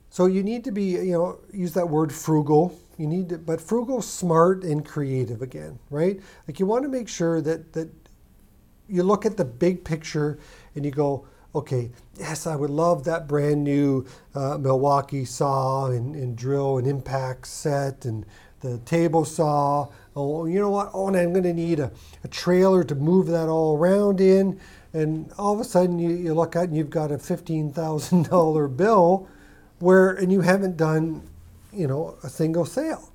So 0.09 0.25
you 0.25 0.43
need 0.43 0.65
to 0.65 0.71
be, 0.74 0.83
you 0.83 1.13
know, 1.13 1.39
use 1.53 1.71
that 1.75 1.88
word 1.88 2.12
frugal 2.12 2.77
you 3.00 3.08
need 3.08 3.29
to, 3.29 3.38
but 3.38 3.62
frugal, 3.62 4.01
smart, 4.01 4.63
and 4.63 4.86
creative 4.86 5.41
again, 5.41 5.79
right? 5.89 6.20
Like 6.48 6.60
you 6.60 6.65
want 6.65 6.84
to 6.84 6.89
make 6.89 7.08
sure 7.08 7.41
that 7.41 7.74
that 7.74 7.89
you 8.88 9.03
look 9.03 9.25
at 9.25 9.38
the 9.38 9.46
big 9.46 9.84
picture 9.86 10.39
and 10.75 10.84
you 10.84 10.91
go, 10.91 11.27
okay, 11.56 11.91
yes, 12.18 12.46
I 12.48 12.56
would 12.56 12.70
love 12.70 13.03
that 13.06 13.27
brand 13.27 13.63
new 13.63 14.06
uh, 14.36 14.58
Milwaukee 14.58 15.25
saw 15.25 15.88
and, 15.88 16.15
and 16.15 16.36
drill 16.38 16.77
and 16.77 16.88
impact 16.88 17.48
set 17.48 18.06
and 18.06 18.25
the 18.62 18.77
table 18.79 19.25
saw. 19.25 19.88
Oh, 20.15 20.46
you 20.46 20.60
know 20.60 20.70
what? 20.70 20.89
Oh, 20.94 21.08
and 21.08 21.15
I'm 21.15 21.32
going 21.32 21.44
to 21.44 21.53
need 21.53 21.79
a, 21.79 21.91
a 22.24 22.27
trailer 22.27 22.84
to 22.84 22.96
move 22.96 23.27
that 23.27 23.48
all 23.48 23.77
around 23.77 24.20
in. 24.20 24.60
and 24.94 25.32
all 25.38 25.53
of 25.53 25.60
a 25.60 25.63
sudden 25.63 25.98
you, 25.98 26.10
you 26.10 26.34
look 26.34 26.56
at 26.56 26.65
and 26.65 26.75
you've 26.77 26.89
got 26.89 27.12
a 27.12 27.18
$15,000 27.18 28.77
bill 28.77 29.27
where, 29.79 30.10
and 30.10 30.32
you 30.32 30.41
haven't 30.41 30.75
done, 30.77 31.24
you 31.71 31.88
know, 31.88 32.17
a 32.23 32.29
single 32.29 32.65
sale. 32.65 33.11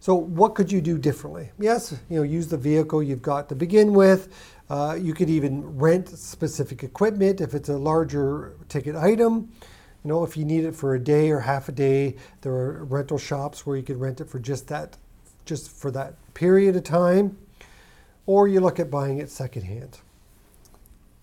So 0.00 0.14
what 0.14 0.54
could 0.54 0.70
you 0.70 0.82
do 0.82 0.98
differently? 0.98 1.50
Yes, 1.58 1.94
you 2.10 2.18
know, 2.18 2.22
use 2.24 2.48
the 2.48 2.58
vehicle 2.58 3.02
you've 3.02 3.22
got 3.22 3.48
to 3.48 3.54
begin 3.54 3.94
with. 3.94 4.28
Uh, 4.68 4.98
you 5.00 5.14
could 5.14 5.30
even 5.30 5.78
rent 5.78 6.08
specific 6.10 6.82
equipment 6.82 7.40
if 7.40 7.54
it's 7.54 7.70
a 7.70 7.76
larger 7.78 8.56
ticket 8.68 8.96
item. 8.96 9.50
You 10.04 10.08
know, 10.08 10.22
if 10.22 10.36
you 10.36 10.44
need 10.44 10.64
it 10.64 10.76
for 10.76 10.94
a 10.94 10.98
day 10.98 11.30
or 11.30 11.40
half 11.40 11.70
a 11.70 11.72
day, 11.72 12.16
there 12.42 12.52
are 12.52 12.84
rental 12.84 13.16
shops 13.16 13.64
where 13.64 13.78
you 13.78 13.82
can 13.82 13.98
rent 13.98 14.20
it 14.20 14.28
for 14.28 14.38
just 14.38 14.68
that, 14.68 14.98
just 15.46 15.70
for 15.70 15.90
that 15.92 16.16
period 16.34 16.76
of 16.76 16.84
time. 16.84 17.38
Or 18.26 18.46
you 18.46 18.60
look 18.60 18.78
at 18.78 18.90
buying 18.90 19.18
it 19.18 19.30
secondhand. 19.30 20.00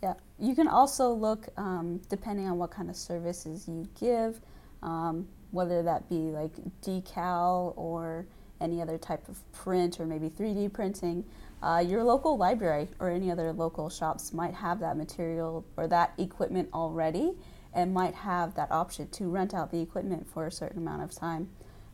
Yeah, 0.01 0.15
you 0.39 0.55
can 0.55 0.67
also 0.67 1.11
look, 1.11 1.49
um, 1.57 2.01
depending 2.09 2.47
on 2.47 2.57
what 2.57 2.71
kind 2.71 2.89
of 2.89 2.95
services 2.95 3.67
you 3.67 3.87
give, 3.99 4.41
um, 4.81 5.27
whether 5.51 5.83
that 5.83 6.09
be 6.09 6.31
like 6.31 6.53
decal 6.81 7.73
or 7.77 8.25
any 8.59 8.81
other 8.81 8.97
type 8.97 9.27
of 9.27 9.39
print 9.51 9.99
or 9.99 10.05
maybe 10.05 10.29
3D 10.29 10.71
printing. 10.71 11.25
Uh, 11.61 11.83
your 11.85 12.03
local 12.03 12.37
library 12.37 12.87
or 12.99 13.09
any 13.09 13.31
other 13.31 13.51
local 13.51 13.89
shops 13.89 14.33
might 14.33 14.53
have 14.53 14.79
that 14.79 14.97
material 14.97 15.65
or 15.77 15.87
that 15.87 16.13
equipment 16.17 16.69
already 16.73 17.33
and 17.73 17.93
might 17.93 18.13
have 18.13 18.55
that 18.55 18.71
option 18.71 19.07
to 19.09 19.29
rent 19.29 19.53
out 19.53 19.71
the 19.71 19.79
equipment 19.79 20.27
for 20.27 20.47
a 20.47 20.51
certain 20.51 20.79
amount 20.79 21.01
of 21.01 21.13
time. 21.13 21.49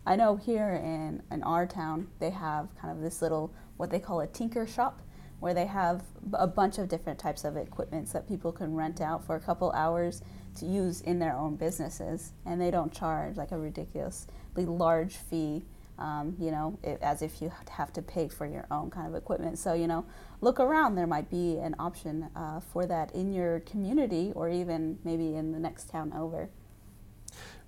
I 0.06 0.16
know 0.16 0.38
here 0.38 0.70
in, 0.84 1.22
in 1.32 1.44
our 1.44 1.66
town, 1.66 2.08
they 2.20 2.30
have 2.30 2.70
kind 2.80 2.96
of 2.96 3.02
this 3.02 3.22
little, 3.22 3.54
what 3.76 3.90
they 3.90 4.00
call 4.00 4.22
a 4.22 4.28
tinker 4.28 4.66
shop, 4.66 5.02
where 5.40 5.54
they 5.54 5.66
have 5.66 6.04
a 6.34 6.48
bunch 6.48 6.78
of 6.78 6.88
different 6.90 7.20
types 7.20 7.44
of 7.44 7.58
equipments 7.58 8.12
that 8.14 8.28
people 8.28 8.52
can 8.52 8.76
rent 8.76 9.02
out 9.02 9.26
for 9.26 9.36
a 9.36 9.40
couple 9.40 9.72
hours 9.72 10.22
to 10.56 10.66
use 10.66 11.02
in 11.02 11.20
their 11.20 11.36
own 11.36 11.56
businesses. 11.56 12.34
And 12.46 12.60
they 12.60 12.72
don't 12.72 12.92
charge 12.92 13.38
like 13.38 13.52
a 13.52 13.58
ridiculously 13.58 14.66
large 14.66 15.16
fee 15.16 15.64
um, 16.00 16.36
you 16.40 16.52
know, 16.52 16.78
it, 16.84 17.00
as 17.02 17.22
if 17.22 17.42
you 17.42 17.52
have 17.70 17.92
to 17.94 18.02
pay 18.02 18.28
for 18.28 18.46
your 18.46 18.68
own 18.70 18.90
kind 18.90 19.08
of 19.08 19.16
equipment. 19.16 19.58
So, 19.58 19.74
you 19.74 19.88
know, 19.88 20.06
look 20.42 20.60
around. 20.60 20.96
There 20.96 21.08
might 21.08 21.30
be 21.30 21.58
an 21.58 21.76
option 21.80 22.30
uh, 22.36 22.60
for 22.60 22.86
that 22.86 23.14
in 23.16 23.34
your 23.34 23.62
community 23.62 24.32
or 24.36 24.50
even 24.50 25.00
maybe 25.04 25.36
in 25.36 25.52
the 25.52 25.60
next 25.60 25.90
town 25.90 26.14
over. 26.16 26.50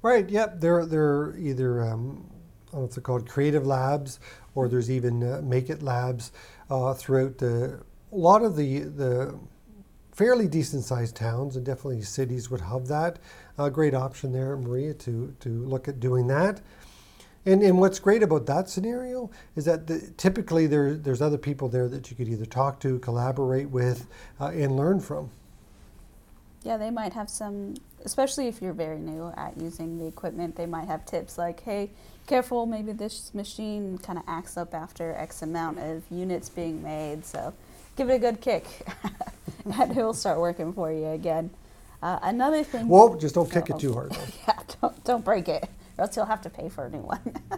Right. 0.01 0.29
Yep. 0.29 0.61
There, 0.61 0.85
there 0.85 1.03
are 1.03 1.37
either 1.37 1.83
um, 1.83 2.29
I 2.69 2.73
don't 2.73 2.81
know 2.81 2.87
if 2.87 2.93
they're 2.93 3.01
called 3.01 3.27
creative 3.27 3.65
labs, 3.65 4.19
or 4.53 4.67
there's 4.67 4.91
even 4.91 5.23
uh, 5.23 5.41
make 5.43 5.69
it 5.69 5.81
labs 5.81 6.31
uh, 6.69 6.93
throughout 6.93 7.37
the 7.37 7.81
a 8.11 8.15
lot 8.15 8.43
of 8.43 8.55
the 8.55 8.79
the 8.79 9.39
fairly 10.11 10.47
decent 10.47 10.83
sized 10.83 11.15
towns 11.15 11.55
and 11.55 11.65
definitely 11.65 12.01
cities 12.01 12.49
would 12.51 12.61
have 12.61 12.87
that. 12.87 13.19
A 13.57 13.69
great 13.69 13.93
option 13.93 14.31
there, 14.31 14.57
Maria, 14.57 14.93
to 14.95 15.35
to 15.39 15.49
look 15.65 15.87
at 15.87 15.99
doing 15.99 16.27
that. 16.27 16.61
And, 17.45 17.63
and 17.63 17.79
what's 17.79 17.99
great 17.99 18.21
about 18.21 18.45
that 18.47 18.69
scenario 18.69 19.31
is 19.55 19.65
that 19.65 19.87
the, 19.87 20.11
typically 20.17 20.67
there, 20.67 20.95
there's 20.95 21.21
other 21.21 21.37
people 21.37 21.69
there 21.69 21.87
that 21.87 22.11
you 22.11 22.17
could 22.17 22.27
either 22.27 22.45
talk 22.45 22.79
to, 22.81 22.99
collaborate 22.99 23.69
with, 23.69 24.07
uh, 24.41 24.47
and 24.47 24.75
learn 24.75 24.99
from. 24.99 25.31
Yeah, 26.63 26.77
they 26.77 26.89
might 26.89 27.13
have 27.13 27.29
some, 27.29 27.75
especially 28.03 28.47
if 28.47 28.61
you're 28.61 28.73
very 28.73 28.99
new 28.99 29.31
at 29.37 29.57
using 29.57 29.97
the 29.97 30.05
equipment, 30.05 30.55
they 30.55 30.65
might 30.65 30.87
have 30.87 31.05
tips 31.05 31.37
like, 31.37 31.61
hey, 31.61 31.89
careful, 32.27 32.65
maybe 32.65 32.91
this 32.91 33.33
machine 33.33 33.97
kind 33.97 34.19
of 34.19 34.25
acts 34.27 34.57
up 34.57 34.73
after 34.73 35.13
X 35.13 35.41
amount 35.41 35.79
of 35.79 36.03
units 36.11 36.49
being 36.49 36.83
made, 36.83 37.25
so 37.25 37.53
give 37.95 38.09
it 38.09 38.15
a 38.15 38.19
good 38.19 38.41
kick, 38.41 38.65
and 39.79 39.91
it 39.97 40.03
will 40.03 40.13
start 40.13 40.39
working 40.39 40.73
for 40.73 40.91
you 40.91 41.07
again. 41.07 41.49
Uh, 42.01 42.19
another 42.23 42.63
thing. 42.63 42.87
Whoa, 42.87 43.17
just 43.17 43.35
don't 43.35 43.51
kick 43.51 43.69
it 43.69 43.79
too 43.79 43.93
hard. 43.93 44.15
Yeah, 44.47 44.59
don't, 44.81 45.03
don't 45.03 45.25
break 45.25 45.47
it 45.47 45.69
or 45.99 46.03
else 46.03 46.15
you'll 46.15 46.25
have 46.25 46.41
to 46.41 46.49
pay 46.49 46.69
for 46.69 46.85
a 46.85 46.89
new 46.89 46.99
one. 46.99 47.19
uh, 47.51 47.57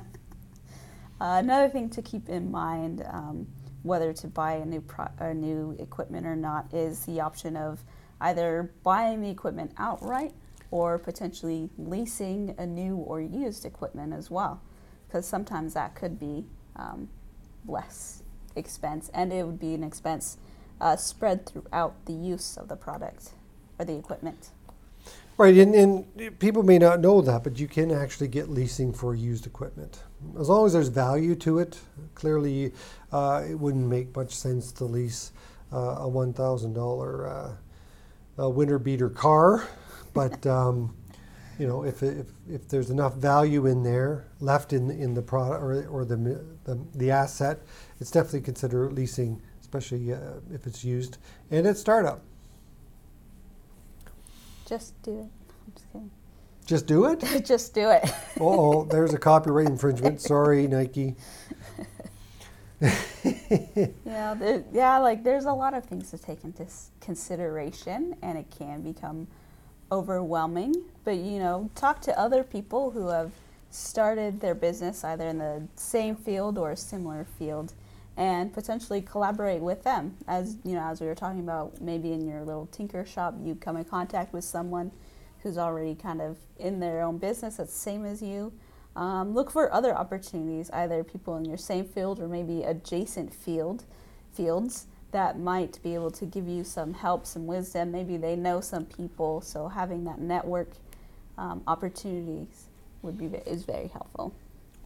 another 1.19 1.69
thing 1.69 1.89
to 1.91 2.01
keep 2.01 2.27
in 2.27 2.51
mind, 2.51 3.05
um, 3.07 3.47
whether 3.83 4.11
to 4.13 4.27
buy 4.27 4.53
a 4.53 4.65
new 4.65 4.81
pro- 4.81 5.11
a 5.19 5.33
new 5.33 5.75
equipment 5.79 6.25
or 6.25 6.35
not, 6.35 6.73
is 6.73 7.05
the 7.05 7.21
option 7.21 7.55
of 7.55 7.83
either 8.21 8.71
buying 8.83 9.21
the 9.21 9.29
equipment 9.29 9.71
outright 9.77 10.33
or 10.69 10.97
potentially 10.97 11.69
leasing 11.77 12.55
a 12.57 12.65
new 12.65 12.95
or 12.95 13.19
used 13.19 13.65
equipment 13.65 14.13
as 14.13 14.31
well, 14.31 14.61
because 15.07 15.27
sometimes 15.27 15.73
that 15.73 15.95
could 15.95 16.17
be 16.17 16.45
um, 16.77 17.09
less 17.67 18.23
expense, 18.55 19.11
and 19.13 19.33
it 19.33 19.45
would 19.45 19.59
be 19.59 19.73
an 19.73 19.83
expense 19.83 20.37
uh, 20.79 20.95
spread 20.95 21.45
throughout 21.45 22.05
the 22.05 22.13
use 22.13 22.57
of 22.57 22.69
the 22.69 22.75
product 22.75 23.31
or 23.77 23.85
the 23.85 23.95
equipment. 23.95 24.51
Right, 25.37 25.57
and, 25.57 25.73
and 25.73 26.39
people 26.39 26.61
may 26.61 26.77
not 26.77 26.99
know 26.99 27.21
that, 27.21 27.43
but 27.43 27.59
you 27.59 27.67
can 27.67 27.91
actually 27.91 28.27
get 28.27 28.49
leasing 28.49 28.93
for 28.93 29.15
used 29.15 29.47
equipment. 29.47 30.03
As 30.39 30.49
long 30.49 30.67
as 30.67 30.73
there's 30.73 30.89
value 30.89 31.35
to 31.35 31.59
it, 31.59 31.79
clearly 32.13 32.73
uh, 33.11 33.43
it 33.49 33.55
wouldn't 33.55 33.87
make 33.87 34.15
much 34.15 34.31
sense 34.35 34.71
to 34.73 34.85
lease 34.85 35.31
uh, 35.73 35.95
a 35.99 36.07
$1,000 36.07 37.57
uh, 38.39 38.49
winter 38.49 38.79
beater 38.79 39.09
car. 39.09 39.67
But, 40.13 40.45
um, 40.47 40.95
you 41.59 41.67
know, 41.67 41.83
if, 41.83 42.01
if, 42.01 42.27
if 42.49 42.67
there's 42.67 42.89
enough 42.89 43.15
value 43.15 43.67
in 43.67 43.83
there 43.83 44.27
left 44.39 44.73
in, 44.73 44.89
in 44.89 45.13
the 45.13 45.21
product 45.21 45.61
or, 45.63 45.87
or 45.87 46.05
the, 46.05 46.43
the, 46.63 46.79
the 46.95 47.11
asset, 47.11 47.59
it's 47.99 48.09
definitely 48.09 48.41
consider 48.41 48.89
leasing, 48.89 49.41
especially 49.61 50.13
uh, 50.13 50.17
if 50.51 50.65
it's 50.65 50.83
used 50.83 51.17
and 51.51 51.67
it's 51.67 51.79
startup. 51.79 52.23
Just 54.65 54.99
do 55.03 55.11
it. 55.19 55.29
I'm 55.65 55.73
just 55.73 55.91
kidding. 55.91 56.11
Just 56.65 56.87
do 56.87 57.05
it? 57.05 57.43
just 57.45 57.73
do 57.73 57.89
it. 57.89 58.09
oh, 58.39 58.85
there's 58.85 59.13
a 59.13 59.17
copyright 59.17 59.67
infringement. 59.67 60.21
Sorry, 60.21 60.67
Nike. 60.67 61.15
yeah, 64.05 64.33
there, 64.33 64.63
yeah, 64.73 64.97
like 64.97 65.23
there's 65.23 65.45
a 65.45 65.53
lot 65.53 65.75
of 65.75 65.85
things 65.85 66.09
to 66.11 66.17
take 66.17 66.43
into 66.43 66.65
consideration, 66.99 68.15
and 68.23 68.37
it 68.39 68.47
can 68.57 68.81
become 68.81 69.27
overwhelming. 69.91 70.73
But 71.03 71.17
you 71.17 71.37
know, 71.37 71.69
talk 71.75 72.01
to 72.01 72.19
other 72.19 72.43
people 72.43 72.89
who 72.91 73.09
have 73.09 73.31
started 73.69 74.41
their 74.41 74.55
business 74.55 75.03
either 75.03 75.27
in 75.27 75.37
the 75.37 75.67
same 75.75 76.15
field 76.15 76.57
or 76.57 76.71
a 76.71 76.77
similar 76.77 77.27
field, 77.37 77.73
and 78.17 78.51
potentially 78.51 79.01
collaborate 79.01 79.61
with 79.61 79.83
them. 79.83 80.17
As 80.27 80.57
you 80.63 80.73
know, 80.73 80.81
as 80.81 80.99
we 81.01 81.05
were 81.05 81.15
talking 81.15 81.41
about, 81.41 81.79
maybe 81.81 82.13
in 82.13 82.27
your 82.27 82.41
little 82.41 82.65
tinker 82.71 83.05
shop, 83.05 83.35
you 83.43 83.53
come 83.53 83.77
in 83.77 83.85
contact 83.85 84.33
with 84.33 84.43
someone 84.43 84.91
who's 85.43 85.57
already 85.59 85.93
kind 85.93 86.21
of 86.21 86.37
in 86.57 86.79
their 86.79 87.01
own 87.01 87.19
business 87.19 87.57
that's 87.57 87.73
the 87.73 87.79
same 87.79 88.05
as 88.05 88.23
you. 88.23 88.51
Um, 88.95 89.33
look 89.33 89.49
for 89.49 89.71
other 89.73 89.95
opportunities, 89.95 90.69
either 90.71 91.03
people 91.03 91.37
in 91.37 91.45
your 91.45 91.57
same 91.57 91.85
field 91.85 92.19
or 92.19 92.27
maybe 92.27 92.63
adjacent 92.63 93.33
field 93.33 93.85
fields 94.33 94.87
that 95.11 95.39
might 95.39 95.81
be 95.83 95.93
able 95.93 96.11
to 96.11 96.25
give 96.25 96.47
you 96.47 96.63
some 96.63 96.93
help, 96.93 97.25
some 97.25 97.45
wisdom. 97.45 97.91
Maybe 97.91 98.17
they 98.17 98.35
know 98.35 98.61
some 98.61 98.85
people, 98.85 99.41
so 99.41 99.67
having 99.67 100.03
that 100.05 100.19
network 100.19 100.69
um, 101.37 101.61
opportunities 101.67 102.67
would 103.01 103.17
be 103.17 103.25
is 103.45 103.63
very 103.63 103.87
helpful. 103.87 104.33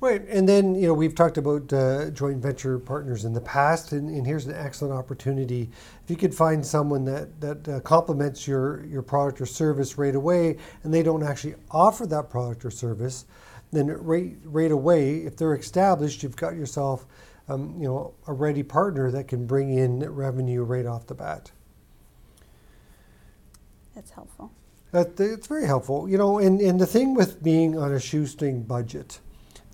Right, 0.02 0.22
and 0.28 0.48
then 0.48 0.76
you 0.76 0.88
know 0.88 0.94
we've 0.94 1.16
talked 1.16 1.38
about 1.38 1.72
uh, 1.72 2.10
joint 2.10 2.42
venture 2.42 2.78
partners 2.80 3.24
in 3.24 3.34
the 3.34 3.42
past, 3.42 3.94
and, 3.94 4.10
and, 4.10 4.28
here's 4.28 4.46
an 4.46 4.54
excellent 4.54 4.94
opportunity. 4.94 5.70
If 6.04 6.10
you 6.10 6.18
could 6.18 6.36
find 6.36 6.66
someone 6.66 7.06
that 7.06 7.40
that 7.40 7.68
uh, 7.68 7.80
complements 7.80 8.48
your 8.48 8.84
your 8.86 9.02
product 9.02 9.40
or 9.40 9.46
service 9.46 9.98
right 9.98 10.14
away, 10.14 10.58
and 10.84 10.94
they 10.94 11.02
don't 11.02 11.24
actually 11.24 11.56
offer 11.72 12.06
that 12.08 12.30
product 12.30 12.66
or 12.66 12.72
service, 12.72 13.26
then 13.72 13.88
right 13.88 14.36
right 14.44 14.72
away, 14.72 15.18
if 15.20 15.38
they're 15.38 15.56
established, 15.56 16.24
you've 16.24 16.36
got 16.36 16.56
yourself, 16.56 17.06
um, 17.48 17.76
you 17.78 17.88
know, 17.88 18.14
a 18.28 18.34
ready 18.34 18.64
partner 18.64 19.12
that 19.12 19.28
can 19.28 19.46
bring 19.46 19.78
in 19.78 20.00
revenue 20.00 20.64
right 20.64 20.86
off 20.86 21.08
the 21.08 21.16
bat. 21.16 21.52
That's 23.94 24.12
helpful. 24.12 24.52
That 24.92 25.20
it's 25.20 25.48
very 25.48 25.66
helpful, 25.66 26.10
you 26.10 26.18
know, 26.18 26.40
and 26.40 26.62
and 26.62 26.80
the 26.80 26.86
thing 26.86 27.14
with 27.14 27.44
being 27.44 27.78
on 27.78 27.92
a 27.92 28.00
shoestring 28.00 28.64
budget 28.64 29.20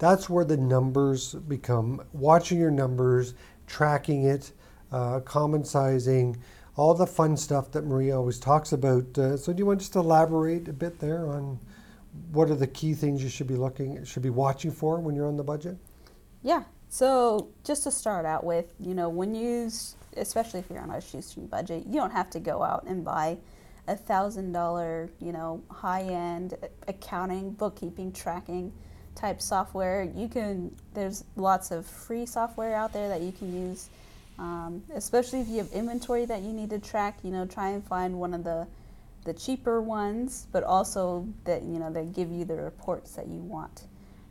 that's 0.01 0.27
where 0.27 0.43
the 0.43 0.57
numbers 0.57 1.35
become 1.35 2.01
watching 2.11 2.57
your 2.57 2.71
numbers, 2.71 3.35
tracking 3.67 4.23
it, 4.23 4.51
uh, 4.91 5.19
common 5.19 5.63
sizing, 5.63 6.41
all 6.75 6.95
the 6.95 7.05
fun 7.05 7.37
stuff 7.37 7.71
that 7.73 7.85
Maria 7.85 8.17
always 8.17 8.39
talks 8.39 8.71
about. 8.71 9.15
Uh, 9.15 9.37
so, 9.37 9.53
do 9.53 9.59
you 9.59 9.65
want 9.67 9.79
to 9.79 9.83
just 9.83 9.95
elaborate 9.95 10.67
a 10.67 10.73
bit 10.73 10.97
there 10.97 11.27
on 11.27 11.59
what 12.31 12.49
are 12.49 12.55
the 12.55 12.67
key 12.67 12.93
things 12.93 13.23
you 13.23 13.29
should 13.29 13.47
be 13.47 13.55
looking, 13.55 14.03
should 14.05 14.23
be 14.23 14.29
watching 14.29 14.71
for 14.71 14.99
when 14.99 15.15
you're 15.15 15.27
on 15.27 15.37
the 15.37 15.43
budget? 15.43 15.77
Yeah. 16.43 16.63
So, 16.89 17.49
just 17.63 17.83
to 17.83 17.91
start 17.91 18.25
out 18.25 18.43
with, 18.43 18.73
you 18.79 18.93
know, 18.93 19.09
when 19.09 19.33
you, 19.35 19.71
especially 20.17 20.59
if 20.59 20.69
you're 20.69 20.81
on 20.81 20.91
a 20.91 21.01
shoestring 21.01 21.47
budget, 21.47 21.85
you 21.87 21.95
don't 21.95 22.11
have 22.11 22.29
to 22.31 22.39
go 22.39 22.63
out 22.63 22.83
and 22.85 23.03
buy 23.05 23.37
a 23.87 23.95
thousand 23.95 24.51
dollar, 24.51 25.09
you 25.19 25.31
know, 25.31 25.63
high 25.71 26.03
end 26.03 26.55
accounting, 26.87 27.51
bookkeeping, 27.53 28.11
tracking 28.13 28.73
type 29.15 29.41
software. 29.41 30.03
You 30.15 30.27
can 30.27 30.75
there's 30.93 31.23
lots 31.35 31.71
of 31.71 31.85
free 31.85 32.25
software 32.25 32.75
out 32.75 32.93
there 32.93 33.09
that 33.09 33.21
you 33.21 33.31
can 33.31 33.53
use 33.53 33.89
Um, 34.39 34.83
especially 34.95 35.41
if 35.41 35.47
you 35.49 35.57
have 35.57 35.71
inventory 35.71 36.25
that 36.25 36.41
you 36.41 36.53
need 36.53 36.69
to 36.71 36.79
track, 36.79 37.19
you 37.23 37.31
know, 37.31 37.45
try 37.45 37.69
and 37.71 37.85
find 37.87 38.19
one 38.19 38.33
of 38.33 38.43
the 38.43 38.67
the 39.23 39.33
cheaper 39.33 39.81
ones, 39.81 40.47
but 40.51 40.63
also 40.63 41.27
that 41.43 41.63
you 41.63 41.79
know 41.79 41.91
they 41.91 42.05
give 42.05 42.31
you 42.31 42.45
the 42.45 42.55
reports 42.55 43.11
that 43.13 43.27
you 43.27 43.39
want. 43.39 43.83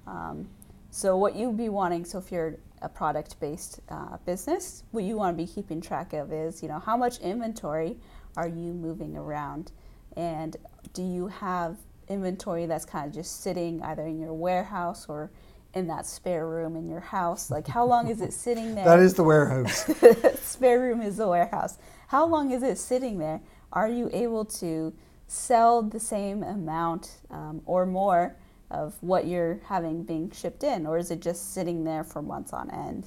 Um, 0.06 0.48
so 0.90 1.16
what 1.16 1.36
you'd 1.36 1.56
be 1.56 1.68
wanting, 1.68 2.04
so 2.04 2.18
if 2.18 2.32
you're 2.32 2.56
a 2.82 2.88
product-based 2.88 3.80
uh, 3.90 4.16
business, 4.26 4.82
what 4.90 5.04
you 5.04 5.16
want 5.16 5.36
to 5.36 5.44
be 5.44 5.50
keeping 5.50 5.80
track 5.80 6.12
of 6.12 6.32
is, 6.32 6.62
you 6.62 6.68
know, 6.68 6.80
how 6.80 6.96
much 6.96 7.18
inventory 7.20 7.96
are 8.36 8.48
you 8.48 8.72
moving 8.72 9.16
around, 9.16 9.70
and 10.16 10.56
do 10.92 11.02
you 11.02 11.28
have 11.28 11.76
inventory 12.08 12.66
that's 12.66 12.84
kind 12.84 13.06
of 13.06 13.14
just 13.14 13.42
sitting 13.42 13.82
either 13.82 14.06
in 14.06 14.18
your 14.18 14.32
warehouse 14.34 15.06
or 15.08 15.30
in 15.74 15.86
that 15.86 16.06
spare 16.06 16.48
room 16.48 16.74
in 16.74 16.88
your 16.88 17.00
house? 17.00 17.50
Like, 17.50 17.68
how 17.68 17.84
long 17.84 18.08
is 18.08 18.20
it 18.20 18.32
sitting 18.32 18.74
there? 18.74 18.84
That 18.84 18.98
is 18.98 19.14
the 19.14 19.22
warehouse. 19.22 19.88
spare 20.40 20.80
room 20.80 21.00
is 21.02 21.18
the 21.18 21.28
warehouse. 21.28 21.78
How 22.08 22.26
long 22.26 22.50
is 22.50 22.64
it 22.64 22.78
sitting 22.78 23.18
there? 23.18 23.40
Are 23.72 23.88
you 23.88 24.10
able 24.12 24.44
to 24.46 24.92
sell 25.26 25.82
the 25.82 26.00
same 26.00 26.42
amount 26.42 27.18
um, 27.30 27.62
or 27.66 27.86
more 27.86 28.36
of 28.70 28.94
what 29.00 29.26
you're 29.26 29.60
having 29.66 30.02
being 30.02 30.30
shipped 30.30 30.62
in, 30.64 30.86
or 30.86 30.98
is 30.98 31.10
it 31.10 31.20
just 31.20 31.54
sitting 31.54 31.84
there 31.84 32.04
for 32.04 32.22
months 32.22 32.52
on 32.52 32.70
end? 32.70 33.06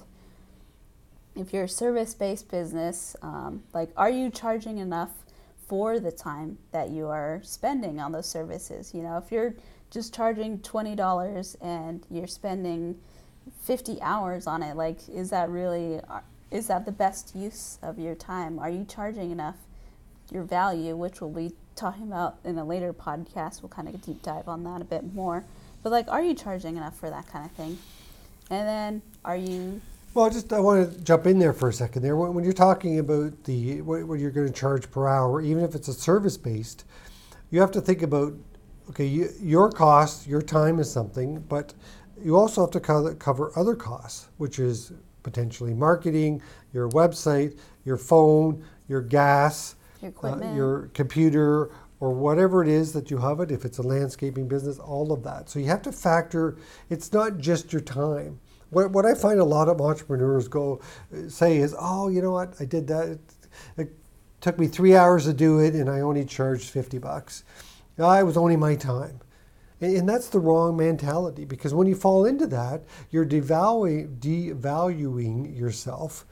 If 1.35 1.53
you're 1.53 1.63
a 1.63 1.69
service 1.69 2.13
based 2.13 2.49
business, 2.49 3.15
um, 3.21 3.63
like, 3.73 3.89
are 3.97 4.09
you 4.09 4.29
charging 4.29 4.77
enough 4.77 5.11
for 5.67 5.99
the 5.99 6.11
time 6.11 6.57
that 6.71 6.89
you 6.89 7.07
are 7.07 7.41
spending 7.43 7.99
on 7.99 8.11
those 8.11 8.27
services? 8.27 8.93
You 8.93 9.01
know, 9.01 9.17
if 9.17 9.31
you're 9.31 9.55
just 9.89 10.13
charging 10.13 10.59
$20 10.59 11.55
and 11.61 12.05
you're 12.09 12.27
spending 12.27 12.99
50 13.61 14.01
hours 14.01 14.47
on 14.47 14.63
it, 14.63 14.75
like, 14.75 15.09
is 15.09 15.29
that 15.31 15.49
really, 15.49 15.99
is 16.51 16.67
that 16.67 16.85
the 16.85 16.91
best 16.91 17.35
use 17.35 17.79
of 17.81 17.97
your 17.97 18.15
time? 18.15 18.59
Are 18.59 18.69
you 18.69 18.85
charging 18.85 19.31
enough? 19.31 19.57
Your 20.33 20.43
value, 20.43 20.95
which 20.95 21.21
we'll 21.21 21.29
be 21.29 21.53
talking 21.75 22.03
about 22.03 22.37
in 22.43 22.57
a 22.57 22.65
later 22.65 22.91
podcast, 22.93 23.61
we'll 23.61 23.69
kind 23.69 23.87
of 23.87 24.01
deep 24.01 24.21
dive 24.23 24.47
on 24.47 24.63
that 24.63 24.81
a 24.81 24.85
bit 24.85 25.13
more. 25.13 25.45
But 25.83 25.91
like, 25.91 26.07
are 26.07 26.23
you 26.23 26.33
charging 26.33 26.75
enough 26.75 26.97
for 26.97 27.09
that 27.09 27.27
kind 27.27 27.45
of 27.45 27.51
thing? 27.51 27.77
And 28.49 28.67
then, 28.67 29.01
are 29.23 29.35
you 29.35 29.81
well, 30.13 30.29
just 30.29 30.53
I 30.53 30.59
want 30.59 30.93
to 30.93 31.03
jump 31.03 31.25
in 31.25 31.39
there 31.39 31.53
for 31.53 31.69
a 31.69 31.73
second. 31.73 32.03
There, 32.03 32.15
when, 32.15 32.43
you're 32.43 32.53
talking 32.53 32.99
about 32.99 33.43
the 33.45 33.81
what, 33.81 34.03
what 34.03 34.19
you're 34.19 34.29
going 34.29 34.45
to 34.45 34.53
charge 34.53 34.91
per 34.91 35.07
hour, 35.07 35.41
even 35.41 35.63
if 35.63 35.73
it's 35.73 35.87
a 35.87 35.93
service 35.93 36.37
based, 36.37 36.85
you 37.49 37.59
have 37.59 37.71
to 37.71 37.81
think 37.81 38.03
about 38.03 38.33
okay, 38.89 39.05
you, 39.05 39.29
your 39.39 39.71
cost, 39.71 40.27
your 40.27 40.41
time 40.41 40.79
is 40.79 40.91
something, 40.91 41.39
but 41.49 41.73
you 42.23 42.35
also 42.35 42.61
have 42.61 42.71
to 42.71 42.79
cover, 42.79 43.15
cover 43.15 43.51
other 43.57 43.75
costs, 43.75 44.27
which 44.37 44.59
is 44.59 44.91
potentially 45.23 45.73
marketing, 45.73 46.41
your 46.73 46.89
website, 46.89 47.57
your 47.85 47.97
phone, 47.97 48.63
your 48.87 49.01
gas, 49.01 49.75
your, 50.03 50.13
uh, 50.25 50.55
your 50.55 50.89
computer, 50.93 51.71
or 51.99 52.11
whatever 52.11 52.61
it 52.61 52.69
is 52.69 52.93
that 52.93 53.09
you 53.09 53.17
have 53.17 53.39
it. 53.39 53.49
If 53.49 53.65
it's 53.65 53.77
a 53.77 53.83
landscaping 53.83 54.47
business, 54.47 54.77
all 54.77 55.11
of 55.11 55.23
that. 55.23 55.49
So 55.49 55.59
you 55.59 55.67
have 55.67 55.81
to 55.83 55.91
factor. 55.91 56.57
It's 56.89 57.11
not 57.13 57.37
just 57.37 57.71
your 57.71 57.81
time 57.81 58.39
what, 58.73 58.91
what 58.91 59.05
I 59.05 59.13
find 59.13 59.39
a 59.39 59.45
lot 59.45 59.69
of 59.69 59.79
entrepreneurs 59.79 60.47
go 60.47 60.81
say 61.27 61.57
is, 61.57 61.75
oh, 61.79 62.09
you 62.09 62.21
know 62.21 62.31
what, 62.31 62.55
I 62.59 62.65
did 62.65 62.87
that. 62.87 63.07
It, 63.07 63.19
it 63.77 63.95
took 64.41 64.59
me 64.59 64.67
three 64.67 64.95
hours 64.95 65.25
to 65.25 65.33
do 65.33 65.59
it, 65.59 65.75
and 65.75 65.89
I 65.89 66.01
only 66.01 66.25
charged 66.25 66.69
fifty 66.69 66.97
bucks. 66.97 67.43
Ah, 67.99 68.19
it 68.19 68.23
was 68.23 68.37
only 68.37 68.55
my 68.55 68.75
time. 68.75 69.19
And, 69.79 69.95
and 69.97 70.09
that's 70.09 70.29
the 70.29 70.39
wrong 70.39 70.75
mentality 70.75 71.45
because 71.45 71.73
when 71.73 71.87
you 71.87 71.95
fall 71.95 72.25
into 72.25 72.47
that, 72.47 72.83
you're 73.11 73.25
devaluing, 73.25 74.17
devaluing 74.19 75.57
yourself, 75.57 76.25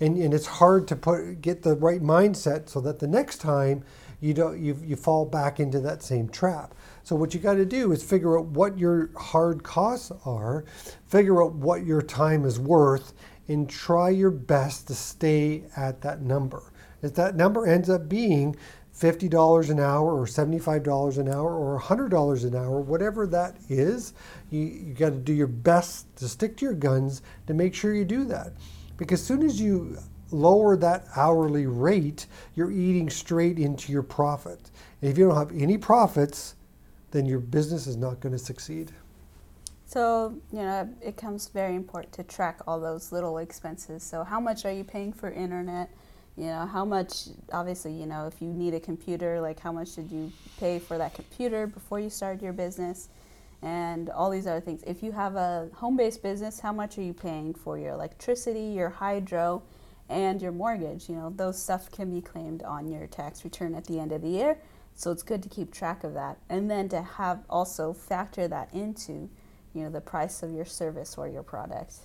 and, 0.00 0.16
and 0.16 0.32
it's 0.32 0.46
hard 0.46 0.88
to 0.88 0.96
put 0.96 1.42
get 1.42 1.62
the 1.62 1.74
right 1.74 2.02
mindset 2.02 2.68
so 2.68 2.80
that 2.80 2.98
the 2.98 3.06
next 3.06 3.38
time 3.38 3.84
you 4.20 4.34
don't 4.34 4.58
you, 4.58 4.76
you 4.84 4.96
fall 4.96 5.24
back 5.24 5.60
into 5.60 5.80
that 5.80 6.02
same 6.02 6.28
trap. 6.28 6.74
So 7.02 7.16
what 7.16 7.34
you 7.34 7.40
got 7.40 7.54
to 7.54 7.64
do 7.64 7.92
is 7.92 8.02
figure 8.02 8.38
out 8.38 8.46
what 8.46 8.78
your 8.78 9.10
hard 9.16 9.62
costs 9.62 10.12
are, 10.24 10.64
figure 11.08 11.42
out 11.42 11.54
what 11.54 11.84
your 11.84 12.02
time 12.02 12.44
is 12.44 12.58
worth, 12.58 13.12
and 13.48 13.68
try 13.68 14.10
your 14.10 14.30
best 14.30 14.86
to 14.88 14.94
stay 14.94 15.64
at 15.76 16.02
that 16.02 16.22
number. 16.22 16.72
If 17.02 17.14
that 17.14 17.34
number 17.34 17.66
ends 17.66 17.88
up 17.88 18.08
being 18.08 18.56
$50 18.94 19.70
an 19.70 19.80
hour 19.80 20.20
or 20.20 20.26
$75 20.26 21.18
an 21.18 21.28
hour 21.28 21.56
or 21.56 21.80
$100 21.80 22.44
an 22.44 22.54
hour, 22.54 22.80
whatever 22.80 23.26
that 23.28 23.56
is, 23.70 24.12
you, 24.50 24.60
you 24.60 24.94
got 24.94 25.10
to 25.10 25.16
do 25.16 25.32
your 25.32 25.46
best 25.46 26.14
to 26.16 26.28
stick 26.28 26.56
to 26.58 26.66
your 26.66 26.74
guns 26.74 27.22
to 27.46 27.54
make 27.54 27.74
sure 27.74 27.94
you 27.94 28.04
do 28.04 28.24
that. 28.24 28.52
Because 29.00 29.22
as 29.22 29.26
soon 29.26 29.42
as 29.42 29.58
you 29.58 29.96
lower 30.30 30.76
that 30.76 31.06
hourly 31.16 31.66
rate, 31.66 32.26
you're 32.54 32.70
eating 32.70 33.08
straight 33.08 33.58
into 33.58 33.90
your 33.90 34.02
profit. 34.02 34.70
And 35.00 35.10
if 35.10 35.16
you 35.16 35.26
don't 35.26 35.38
have 35.38 35.58
any 35.58 35.78
profits, 35.78 36.54
then 37.10 37.24
your 37.24 37.38
business 37.38 37.86
is 37.86 37.96
not 37.96 38.20
going 38.20 38.32
to 38.32 38.38
succeed. 38.38 38.92
So, 39.86 40.34
you 40.52 40.58
know, 40.58 40.86
it 41.00 41.16
comes 41.16 41.48
very 41.48 41.76
important 41.76 42.12
to 42.12 42.24
track 42.24 42.60
all 42.66 42.78
those 42.78 43.10
little 43.10 43.38
expenses. 43.38 44.02
So, 44.02 44.22
how 44.22 44.38
much 44.38 44.66
are 44.66 44.72
you 44.72 44.84
paying 44.84 45.14
for 45.14 45.30
internet? 45.30 45.88
You 46.36 46.48
know, 46.48 46.66
how 46.66 46.84
much, 46.84 47.28
obviously, 47.54 47.94
you 47.94 48.04
know, 48.04 48.26
if 48.26 48.42
you 48.42 48.48
need 48.48 48.74
a 48.74 48.80
computer, 48.80 49.40
like 49.40 49.58
how 49.58 49.72
much 49.72 49.94
did 49.94 50.12
you 50.12 50.30
pay 50.58 50.78
for 50.78 50.98
that 50.98 51.14
computer 51.14 51.66
before 51.66 52.00
you 52.00 52.10
started 52.10 52.42
your 52.42 52.52
business? 52.52 53.08
And 53.62 54.08
all 54.10 54.30
these 54.30 54.46
other 54.46 54.60
things. 54.60 54.82
If 54.86 55.02
you 55.02 55.12
have 55.12 55.36
a 55.36 55.68
home 55.74 55.96
based 55.96 56.22
business, 56.22 56.60
how 56.60 56.72
much 56.72 56.96
are 56.98 57.02
you 57.02 57.12
paying 57.12 57.52
for 57.52 57.78
your 57.78 57.92
electricity, 57.92 58.62
your 58.62 58.88
hydro, 58.88 59.62
and 60.08 60.40
your 60.40 60.52
mortgage? 60.52 61.08
You 61.08 61.16
know, 61.16 61.32
those 61.36 61.60
stuff 61.60 61.90
can 61.90 62.12
be 62.12 62.22
claimed 62.22 62.62
on 62.62 62.90
your 62.90 63.06
tax 63.06 63.44
return 63.44 63.74
at 63.74 63.84
the 63.84 64.00
end 64.00 64.12
of 64.12 64.22
the 64.22 64.28
year. 64.28 64.58
So 64.94 65.10
it's 65.10 65.22
good 65.22 65.42
to 65.42 65.48
keep 65.48 65.72
track 65.72 66.04
of 66.04 66.14
that. 66.14 66.38
And 66.48 66.70
then 66.70 66.88
to 66.90 67.02
have 67.02 67.44
also 67.48 67.92
factor 67.92 68.48
that 68.48 68.72
into, 68.72 69.28
you 69.74 69.82
know, 69.82 69.90
the 69.90 70.00
price 70.00 70.42
of 70.42 70.52
your 70.52 70.64
service 70.64 71.16
or 71.16 71.28
your 71.28 71.42
product. 71.42 71.96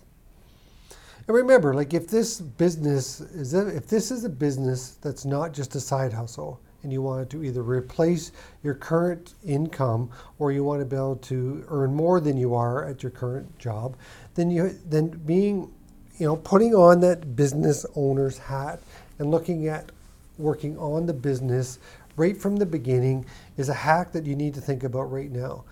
And 1.28 1.36
remember, 1.36 1.74
like 1.74 1.94
if 1.94 2.08
this 2.08 2.40
business 2.40 3.20
is 3.20 3.54
a, 3.54 3.68
if 3.68 3.88
this 3.88 4.12
is 4.12 4.24
a 4.24 4.30
business 4.30 4.92
that's 5.02 5.26
not 5.26 5.54
just 5.54 5.76
a 5.76 5.80
side 5.80 6.14
hustle 6.14 6.62
and 6.86 6.94
you 6.94 7.02
want 7.02 7.32
to 7.32 7.44
either 7.44 7.64
replace 7.64 8.32
your 8.62 8.76
current 8.76 9.34
income 9.44 10.12
or 10.38 10.52
you 10.52 10.64
want 10.64 10.80
to 10.80 10.86
be 10.86 10.96
able 10.96 11.16
to 11.16 11.66
earn 11.68 11.96
more 11.96 12.20
than 12.20 12.38
you 12.38 12.54
are 12.54 12.86
at 12.86 13.02
your 13.02 13.10
current 13.10 13.58
job, 13.58 13.98
then 14.36 14.52
you 14.52 14.70
then 14.86 15.08
being 15.26 15.74
you 16.20 16.28
know 16.28 16.36
putting 16.38 16.76
on 16.76 17.00
that 17.00 17.36
business 17.36 17.88
owner's 17.96 18.38
hat 18.38 18.80
and 19.18 19.32
looking 19.32 19.68
at 19.68 19.92
working 20.38 20.78
on 20.78 21.08
the 21.08 21.14
business 21.14 21.80
right 22.18 22.38
from 22.40 22.56
the 22.56 22.66
beginning 22.68 23.26
is 23.58 23.68
a 23.68 23.74
hack 23.74 24.12
that 24.12 24.28
you 24.28 24.36
need 24.36 24.54
to 24.54 24.62
think 24.62 24.84
about 24.84 25.12
right 25.12 25.32
now. 25.32 25.64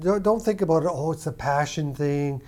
Don't 0.00 0.40
think 0.40 0.62
about 0.62 0.84
it, 0.84 0.90
oh, 0.90 1.12
it's 1.12 1.26
a 1.26 1.32
passion 1.32 1.94
thing. 1.94 2.40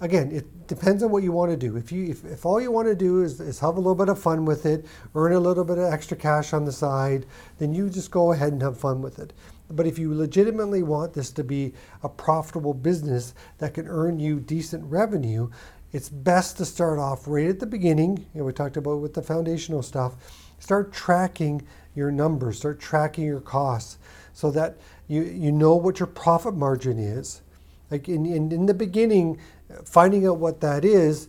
Again, 0.00 0.30
it 0.30 0.68
depends 0.68 1.02
on 1.02 1.10
what 1.10 1.24
you 1.24 1.32
want 1.32 1.50
to 1.50 1.56
do. 1.56 1.76
If 1.76 1.90
you 1.90 2.06
if, 2.06 2.24
if 2.24 2.46
all 2.46 2.60
you 2.60 2.70
want 2.70 2.86
to 2.86 2.94
do 2.94 3.22
is, 3.22 3.40
is 3.40 3.58
have 3.58 3.76
a 3.76 3.80
little 3.80 3.96
bit 3.96 4.08
of 4.08 4.20
fun 4.20 4.44
with 4.44 4.64
it, 4.64 4.86
earn 5.16 5.32
a 5.32 5.40
little 5.40 5.64
bit 5.64 5.78
of 5.78 5.92
extra 5.92 6.16
cash 6.16 6.52
on 6.52 6.64
the 6.64 6.72
side, 6.72 7.26
then 7.58 7.74
you 7.74 7.90
just 7.90 8.12
go 8.12 8.32
ahead 8.32 8.52
and 8.52 8.62
have 8.62 8.78
fun 8.78 9.02
with 9.02 9.18
it. 9.18 9.32
But 9.70 9.86
if 9.86 9.98
you 9.98 10.14
legitimately 10.14 10.84
want 10.84 11.14
this 11.14 11.32
to 11.32 11.42
be 11.42 11.74
a 12.02 12.08
profitable 12.08 12.74
business 12.74 13.34
that 13.58 13.74
can 13.74 13.88
earn 13.88 14.20
you 14.20 14.38
decent 14.38 14.84
revenue, 14.84 15.50
it's 15.92 16.08
best 16.08 16.58
to 16.58 16.64
start 16.64 17.00
off 17.00 17.26
right 17.26 17.48
at 17.48 17.58
the 17.58 17.66
beginning. 17.66 18.18
You 18.34 18.40
know, 18.40 18.44
we 18.44 18.52
talked 18.52 18.76
about 18.76 19.00
with 19.00 19.14
the 19.14 19.22
foundational 19.22 19.82
stuff. 19.82 20.14
Start 20.60 20.92
tracking 20.92 21.66
your 21.96 22.12
numbers, 22.12 22.58
start 22.58 22.78
tracking 22.78 23.24
your 23.24 23.40
costs 23.40 23.98
so 24.32 24.50
that 24.52 24.78
you, 25.08 25.22
you 25.22 25.50
know 25.50 25.74
what 25.74 25.98
your 25.98 26.06
profit 26.06 26.54
margin 26.54 26.98
is. 27.00 27.42
Like 27.90 28.08
in, 28.08 28.26
in, 28.26 28.52
in 28.52 28.66
the 28.66 28.74
beginning, 28.74 29.38
finding 29.84 30.26
out 30.26 30.38
what 30.38 30.60
that 30.60 30.84
is 30.84 31.28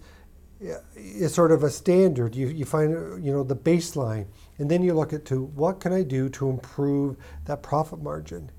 is 0.95 1.33
sort 1.33 1.51
of 1.51 1.63
a 1.63 1.69
standard. 1.69 2.35
You, 2.35 2.47
you 2.47 2.65
find 2.65 3.23
you 3.23 3.31
know 3.31 3.43
the 3.43 3.55
baseline, 3.55 4.27
and 4.57 4.69
then 4.69 4.83
you 4.83 4.93
look 4.93 5.13
at 5.13 5.25
to 5.25 5.43
what 5.43 5.79
can 5.79 5.93
I 5.93 6.03
do 6.03 6.29
to 6.29 6.49
improve 6.49 7.17
that 7.45 7.63
profit 7.63 8.01
margin. 8.01 8.51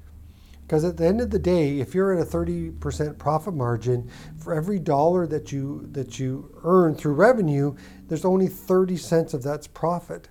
Because 0.63 0.85
at 0.85 0.97
the 0.97 1.05
end 1.05 1.21
of 1.21 1.31
the 1.31 1.39
day, 1.39 1.81
if 1.81 1.97
you're 1.97 2.17
at 2.17 2.23
a 2.23 2.31
30% 2.31 3.19
profit 3.19 3.55
margin, 3.55 4.09
for 4.39 4.55
every 4.55 4.79
dollar 4.79 5.27
that 5.27 5.51
you 5.51 5.89
that 5.91 6.19
you 6.21 6.57
earn 6.63 6.95
through 6.95 7.15
revenue, 7.15 7.75
there's 8.07 8.25
only 8.25 8.47
30 8.47 8.97
cents 8.97 9.35
of 9.35 9.43
that's 9.43 9.67
profit. 9.67 10.29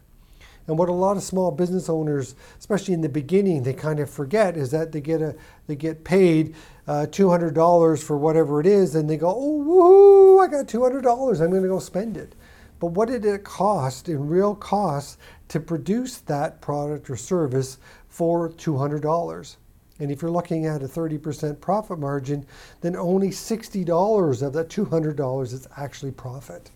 And 0.70 0.78
what 0.78 0.88
a 0.88 0.94
lot 0.94 1.18
of 1.18 1.24
small 1.24 1.50
business 1.50 1.90
owners, 1.90 2.36
especially 2.60 2.94
in 2.94 3.02
the 3.02 3.10
beginning, 3.10 3.64
they 3.64 3.74
kind 3.74 4.00
of 4.00 4.08
forget 4.08 4.56
is 4.56 4.70
that 4.70 4.92
they 4.92 5.02
get 5.02 5.20
a 5.20 5.36
they 5.66 5.76
get 5.76 6.04
paid 6.04 6.54
uh, 6.88 7.08
$200 7.10 8.04
for 8.04 8.18
whatever 8.18 8.60
it 8.60 8.68
is, 8.68 8.94
and 8.94 9.10
they 9.10 9.18
go, 9.18 9.30
oh, 9.36 10.40
woohoo, 10.40 10.48
I 10.48 10.48
got 10.48 10.68
$200, 10.68 11.42
I'm 11.42 11.50
going 11.50 11.64
to 11.64 11.68
go 11.68 11.80
spend 11.80 12.18
it. 12.18 12.34
But 12.80 12.88
what 12.88 13.10
did 13.10 13.26
it 13.26 13.44
cost 13.44 14.10
in 14.10 14.28
real 14.28 14.54
costs 14.54 15.18
to 15.48 15.60
produce 15.60 16.20
that 16.20 16.62
product 16.62 17.10
or 17.10 17.16
service 17.16 17.80
for 18.08 18.50
$200? 18.50 19.56
And 20.00 20.12
if 20.12 20.22
you're 20.22 20.32
looking 20.32 20.68
at 20.68 20.84
a 20.84 20.88
30% 20.88 21.60
profit 21.60 21.98
margin, 21.98 22.46
then 22.82 22.96
only 22.96 23.30
$60 23.30 24.42
of 24.42 24.54
that 24.54 24.70
$200 24.70 25.44
is 25.54 25.68
actually 25.78 26.12
profit. 26.12 26.70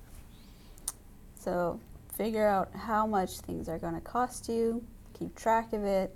So 1.39 1.79
figure 2.15 2.47
out 2.47 2.69
how 2.75 3.05
much 3.07 3.39
things 3.39 3.67
are 3.67 3.79
going 3.79 3.95
to 3.95 4.01
cost 4.01 4.47
you, 4.47 4.83
keep 5.17 5.35
track 5.35 5.73
of 5.73 5.83
it, 5.83 6.15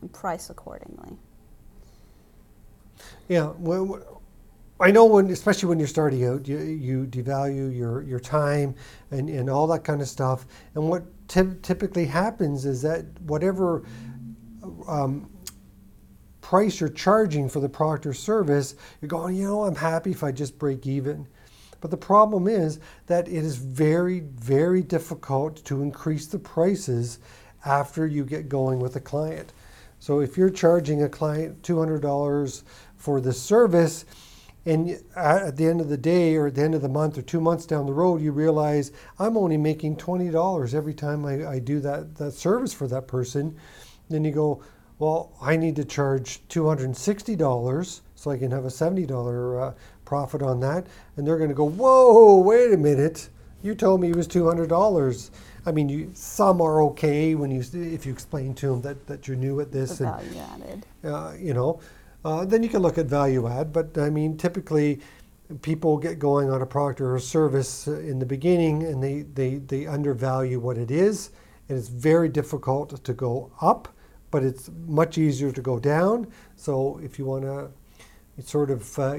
and 0.00 0.12
price 0.12 0.50
accordingly. 0.50 1.16
Yeah, 3.28 3.52
well, 3.58 4.22
I 4.78 4.90
know 4.90 5.06
when, 5.06 5.30
especially 5.30 5.68
when 5.68 5.78
you're 5.78 5.88
starting 5.88 6.24
out, 6.26 6.46
you, 6.46 6.58
you 6.58 7.06
devalue 7.06 7.76
your, 7.76 8.02
your 8.02 8.20
time 8.20 8.74
and, 9.10 9.28
and 9.28 9.48
all 9.48 9.66
that 9.68 9.84
kind 9.84 10.00
of 10.00 10.08
stuff. 10.08 10.46
And 10.74 10.88
what 10.88 11.04
ty- 11.28 11.56
typically 11.62 12.04
happens 12.04 12.66
is 12.66 12.82
that 12.82 13.04
whatever 13.22 13.84
um, 14.86 15.30
price 16.40 16.80
you're 16.80 16.90
charging 16.90 17.48
for 17.48 17.60
the 17.60 17.68
product 17.68 18.06
or 18.06 18.12
service, 18.12 18.76
you're 19.00 19.08
going, 19.08 19.34
you 19.34 19.44
know, 19.44 19.64
I'm 19.64 19.74
happy 19.74 20.10
if 20.10 20.22
I 20.22 20.30
just 20.30 20.58
break 20.58 20.86
even. 20.86 21.26
But 21.80 21.90
the 21.90 21.96
problem 21.96 22.48
is 22.48 22.80
that 23.06 23.28
it 23.28 23.34
is 23.34 23.56
very, 23.56 24.20
very 24.20 24.82
difficult 24.82 25.64
to 25.64 25.82
increase 25.82 26.26
the 26.26 26.38
prices 26.38 27.18
after 27.64 28.06
you 28.06 28.24
get 28.24 28.48
going 28.48 28.80
with 28.80 28.96
a 28.96 29.00
client. 29.00 29.52
So 29.98 30.20
if 30.20 30.36
you're 30.36 30.50
charging 30.50 31.02
a 31.02 31.08
client 31.08 31.62
$200 31.62 32.62
for 32.96 33.20
the 33.20 33.32
service, 33.32 34.04
and 34.66 35.00
at 35.14 35.56
the 35.56 35.66
end 35.66 35.80
of 35.80 35.88
the 35.88 35.96
day 35.96 36.34
or 36.34 36.48
at 36.48 36.56
the 36.56 36.62
end 36.62 36.74
of 36.74 36.82
the 36.82 36.88
month 36.88 37.16
or 37.16 37.22
two 37.22 37.40
months 37.40 37.66
down 37.66 37.86
the 37.86 37.92
road, 37.92 38.20
you 38.20 38.32
realize 38.32 38.90
I'm 39.18 39.36
only 39.36 39.56
making 39.56 39.96
$20 39.96 40.74
every 40.74 40.92
time 40.92 41.24
I, 41.24 41.46
I 41.46 41.58
do 41.60 41.78
that, 41.80 42.16
that 42.16 42.32
service 42.32 42.74
for 42.74 42.88
that 42.88 43.06
person. 43.06 43.56
Then 44.10 44.24
you 44.24 44.32
go, 44.32 44.62
well, 44.98 45.32
I 45.40 45.56
need 45.56 45.76
to 45.76 45.84
charge 45.84 46.40
$260 46.48 48.00
so 48.16 48.30
I 48.30 48.38
can 48.38 48.50
have 48.50 48.64
a 48.64 48.68
$70 48.68 49.68
uh, 49.68 49.74
profit 50.06 50.40
on 50.40 50.60
that. 50.60 50.86
And 51.16 51.26
they're 51.26 51.36
going 51.36 51.50
to 51.50 51.54
go, 51.54 51.68
whoa, 51.68 52.38
wait 52.38 52.72
a 52.72 52.78
minute. 52.78 53.28
You 53.62 53.74
told 53.74 54.00
me 54.00 54.08
it 54.08 54.16
was 54.16 54.28
$200. 54.28 55.30
I 55.66 55.72
mean, 55.72 55.88
you, 55.88 56.10
some 56.14 56.60
are 56.60 56.80
okay 56.82 57.34
when 57.34 57.50
you 57.50 57.62
if 57.72 58.06
you 58.06 58.12
explain 58.12 58.54
to 58.54 58.68
them 58.68 58.82
that, 58.82 59.06
that 59.08 59.26
you're 59.26 59.36
new 59.36 59.60
at 59.60 59.72
this. 59.72 59.98
The 59.98 60.04
value 60.04 60.30
and, 60.30 60.62
added. 60.62 60.86
Uh, 61.04 61.34
you 61.36 61.52
know, 61.52 61.80
uh, 62.24 62.44
then 62.44 62.62
you 62.62 62.68
can 62.68 62.80
look 62.80 62.98
at 62.98 63.06
value 63.06 63.48
add. 63.48 63.72
But 63.72 63.98
I 63.98 64.08
mean, 64.08 64.36
typically, 64.36 65.00
people 65.62 65.98
get 65.98 66.20
going 66.20 66.50
on 66.50 66.62
a 66.62 66.66
product 66.66 67.00
or 67.00 67.16
a 67.16 67.20
service 67.20 67.88
in 67.88 68.20
the 68.20 68.26
beginning, 68.26 68.84
and 68.84 69.02
they 69.02 69.22
they 69.22 69.56
they 69.56 69.86
undervalue 69.86 70.60
what 70.60 70.78
it 70.78 70.92
is, 70.92 71.30
and 71.68 71.76
it's 71.76 71.88
very 71.88 72.28
difficult 72.28 73.02
to 73.02 73.12
go 73.12 73.50
up, 73.60 73.88
but 74.30 74.44
it's 74.44 74.70
much 74.86 75.18
easier 75.18 75.50
to 75.50 75.62
go 75.62 75.80
down. 75.80 76.28
So 76.54 77.00
if 77.02 77.18
you 77.18 77.24
want 77.24 77.42
to 77.42 77.70
sort 78.44 78.70
of 78.70 78.98
uh, 78.98 79.18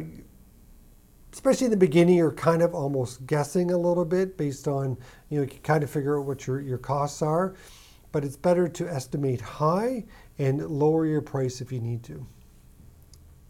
especially 1.33 1.65
in 1.65 1.71
the 1.71 1.77
beginning, 1.77 2.15
you're 2.15 2.31
kind 2.31 2.61
of 2.61 2.73
almost 2.73 3.25
guessing 3.27 3.71
a 3.71 3.77
little 3.77 4.05
bit 4.05 4.37
based 4.37 4.67
on, 4.67 4.97
you 5.29 5.37
know, 5.37 5.43
you 5.43 5.49
can 5.49 5.59
kind 5.59 5.83
of 5.83 5.89
figure 5.89 6.19
out 6.19 6.25
what 6.25 6.47
your, 6.47 6.61
your 6.61 6.77
costs 6.77 7.21
are. 7.21 7.55
But 8.11 8.23
it's 8.23 8.37
better 8.37 8.67
to 8.67 8.87
estimate 8.87 9.41
high 9.41 10.05
and 10.39 10.65
lower 10.65 11.05
your 11.05 11.21
price 11.21 11.61
if 11.61 11.71
you 11.71 11.79
need 11.79 12.03
to. 12.03 12.25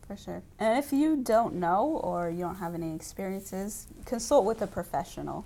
For 0.08 0.18
sure. 0.18 0.42
And 0.58 0.80
if 0.80 0.94
you 0.94 1.18
don't 1.18 1.56
know 1.56 2.00
or 2.04 2.30
you 2.30 2.40
don't 2.40 2.56
have 2.56 2.74
any 2.74 2.96
experiences, 2.96 3.88
consult 4.06 4.46
with 4.46 4.62
a 4.62 4.68
professional. 4.68 5.46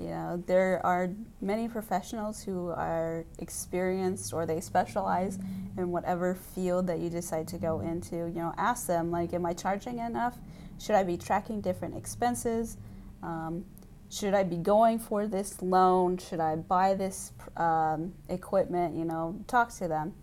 You 0.00 0.08
know, 0.08 0.42
there 0.46 0.80
are 0.84 1.10
many 1.40 1.68
professionals 1.68 2.42
who 2.42 2.68
are 2.70 3.24
experienced 3.38 4.32
or 4.32 4.46
they 4.46 4.60
specialize 4.60 5.38
in 5.76 5.90
whatever 5.90 6.34
field 6.34 6.86
that 6.86 6.98
you 7.00 7.10
decide 7.10 7.46
to 7.48 7.58
go 7.58 7.80
into. 7.80 8.16
You 8.16 8.40
know, 8.40 8.54
ask 8.56 8.86
them, 8.86 9.10
like, 9.10 9.34
am 9.34 9.44
I 9.44 9.52
charging 9.52 9.98
enough? 9.98 10.38
Should 10.80 10.94
I 10.94 11.02
be 11.02 11.16
tracking 11.16 11.60
different 11.60 11.96
expenses? 11.96 12.78
Um, 13.22 13.66
should 14.10 14.34
I 14.34 14.42
be 14.42 14.56
going 14.56 14.98
for 14.98 15.26
this 15.26 15.60
loan? 15.60 16.16
Should 16.18 16.40
I 16.40 16.56
buy 16.56 16.94
this 16.94 17.32
um, 17.56 18.14
equipment? 18.28 18.96
You 18.96 19.04
know, 19.04 19.38
talk 19.46 19.72
to 19.74 19.86
them. 19.86 20.14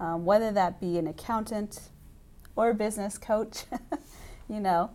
Um, 0.00 0.24
whether 0.24 0.50
that 0.52 0.80
be 0.80 0.96
an 0.96 1.06
accountant, 1.06 1.90
or 2.58 2.70
a 2.70 2.74
business 2.74 3.16
coach, 3.16 3.66
you 4.50 4.58
know, 4.58 4.90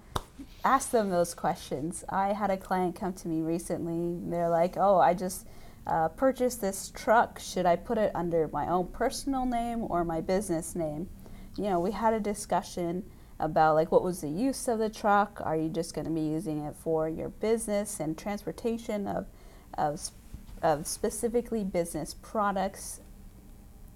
ask 0.64 0.92
them 0.92 1.10
those 1.10 1.34
questions. 1.34 2.04
I 2.10 2.34
had 2.34 2.50
a 2.50 2.58
client 2.58 2.96
come 2.96 3.14
to 3.14 3.28
me 3.28 3.42
recently. 3.42 4.20
They're 4.30 4.50
like, 4.50 4.76
oh, 4.78 5.00
I 5.00 5.14
just 5.14 5.48
uh, 5.86 6.10
purchased 6.10 6.62
this 6.62 6.92
truck. 6.96 7.40
Should 7.40 7.66
I 7.66 7.76
put 7.76 7.98
it 7.98 8.12
under 8.16 8.48
my 8.48 8.68
own 8.68 8.88
personal 8.88 9.46
name 9.46 9.84
or 9.90 10.04
my 10.04 10.22
business 10.22 10.76
name? 10.76 11.10
You 11.58 11.66
know, 11.66 11.80
we 11.80 11.92
had 11.92 12.14
a 12.14 12.20
discussion 12.20 13.04
about 13.40 13.76
like 13.76 13.92
what 13.92 14.04
was 14.04 14.22
the 14.22 14.30
use 14.30 14.68
of 14.68 14.80
the 14.80 14.90
truck? 14.90 15.42
Are 15.44 15.58
you 15.58 15.70
just 15.70 15.94
going 15.94 16.06
to 16.06 16.12
be 16.12 16.22
using 16.22 16.64
it 16.64 16.76
for 16.76 17.10
your 17.10 17.30
business 17.30 18.00
and 18.00 18.18
transportation 18.18 19.08
of, 19.08 19.28
of, 19.78 20.10
of 20.62 20.88
specifically 20.88 21.64
business 21.64 22.16
products? 22.22 23.02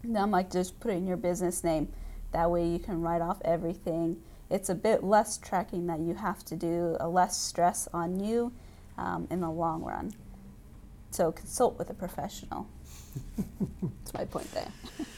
And 0.03 0.17
I'm 0.17 0.31
like, 0.31 0.51
just 0.51 0.79
put 0.79 0.91
it 0.91 0.95
in 0.95 1.07
your 1.07 1.17
business 1.17 1.63
name 1.63 1.91
that 2.31 2.51
way 2.51 2.67
you 2.67 2.79
can 2.79 3.01
write 3.01 3.21
off 3.21 3.41
everything. 3.43 4.17
It's 4.49 4.69
a 4.69 4.75
bit 4.75 5.03
less 5.03 5.37
tracking 5.37 5.87
that 5.87 5.99
you 5.99 6.13
have 6.13 6.43
to 6.45 6.55
do, 6.55 6.95
a 6.99 7.07
less 7.09 7.37
stress 7.37 7.87
on 7.93 8.19
you 8.19 8.53
um, 8.97 9.27
in 9.29 9.41
the 9.41 9.49
long 9.49 9.83
run. 9.83 10.13
So 11.11 11.31
consult 11.31 11.77
with 11.77 11.89
a 11.89 11.93
professional. 11.93 12.67
That's 13.81 14.13
my 14.13 14.25
point 14.25 14.51
there. 14.53 14.71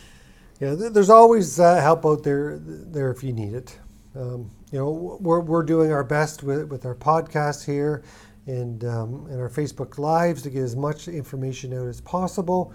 yeah, 0.59 0.75
there's 0.75 1.09
always 1.09 1.59
uh, 1.59 1.75
help 1.81 2.05
out 2.05 2.23
there 2.23 2.59
there 2.59 3.11
if 3.11 3.23
you 3.23 3.33
need 3.33 3.53
it. 3.53 3.77
Um, 4.15 4.49
you 4.71 4.79
know, 4.79 5.17
we're, 5.21 5.39
we're 5.39 5.63
doing 5.63 5.91
our 5.91 6.03
best 6.03 6.41
with, 6.43 6.67
with 6.69 6.85
our 6.85 6.95
podcast 6.95 7.65
here 7.65 8.03
and, 8.47 8.83
um, 8.83 9.27
and 9.29 9.39
our 9.39 9.49
Facebook 9.49 9.97
Lives 9.97 10.41
to 10.43 10.49
get 10.49 10.63
as 10.63 10.75
much 10.75 11.07
information 11.07 11.73
out 11.73 11.87
as 11.87 12.01
possible. 12.01 12.73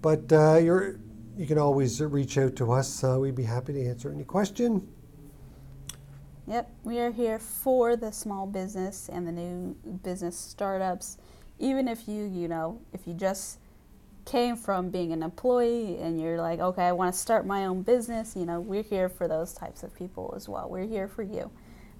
But 0.00 0.32
uh, 0.32 0.56
you're 0.56 0.96
you 1.36 1.46
can 1.46 1.58
always 1.58 2.00
reach 2.00 2.36
out 2.38 2.56
to 2.56 2.72
us. 2.72 3.02
Uh, 3.02 3.18
we'd 3.18 3.34
be 3.34 3.42
happy 3.42 3.72
to 3.72 3.86
answer 3.86 4.12
any 4.12 4.24
question. 4.24 4.86
Yep, 6.48 6.70
we 6.82 6.98
are 6.98 7.12
here 7.12 7.38
for 7.38 7.94
the 7.94 8.10
small 8.10 8.48
business 8.48 9.08
and 9.08 9.28
the 9.28 9.30
new 9.30 9.76
business 10.02 10.36
startups. 10.36 11.16
Even 11.60 11.86
if 11.86 12.08
you, 12.08 12.24
you 12.24 12.48
know, 12.48 12.80
if 12.92 13.06
you 13.06 13.14
just 13.14 13.60
came 14.24 14.56
from 14.56 14.90
being 14.90 15.12
an 15.12 15.22
employee 15.22 15.98
and 16.00 16.20
you're 16.20 16.38
like, 16.38 16.58
okay, 16.58 16.82
I 16.82 16.92
want 16.92 17.14
to 17.14 17.18
start 17.18 17.46
my 17.46 17.66
own 17.66 17.82
business, 17.82 18.34
you 18.34 18.44
know, 18.44 18.58
we're 18.58 18.82
here 18.82 19.08
for 19.08 19.28
those 19.28 19.52
types 19.52 19.84
of 19.84 19.94
people 19.94 20.34
as 20.36 20.48
well. 20.48 20.68
We're 20.68 20.86
here 20.86 21.06
for 21.06 21.22
you. 21.22 21.48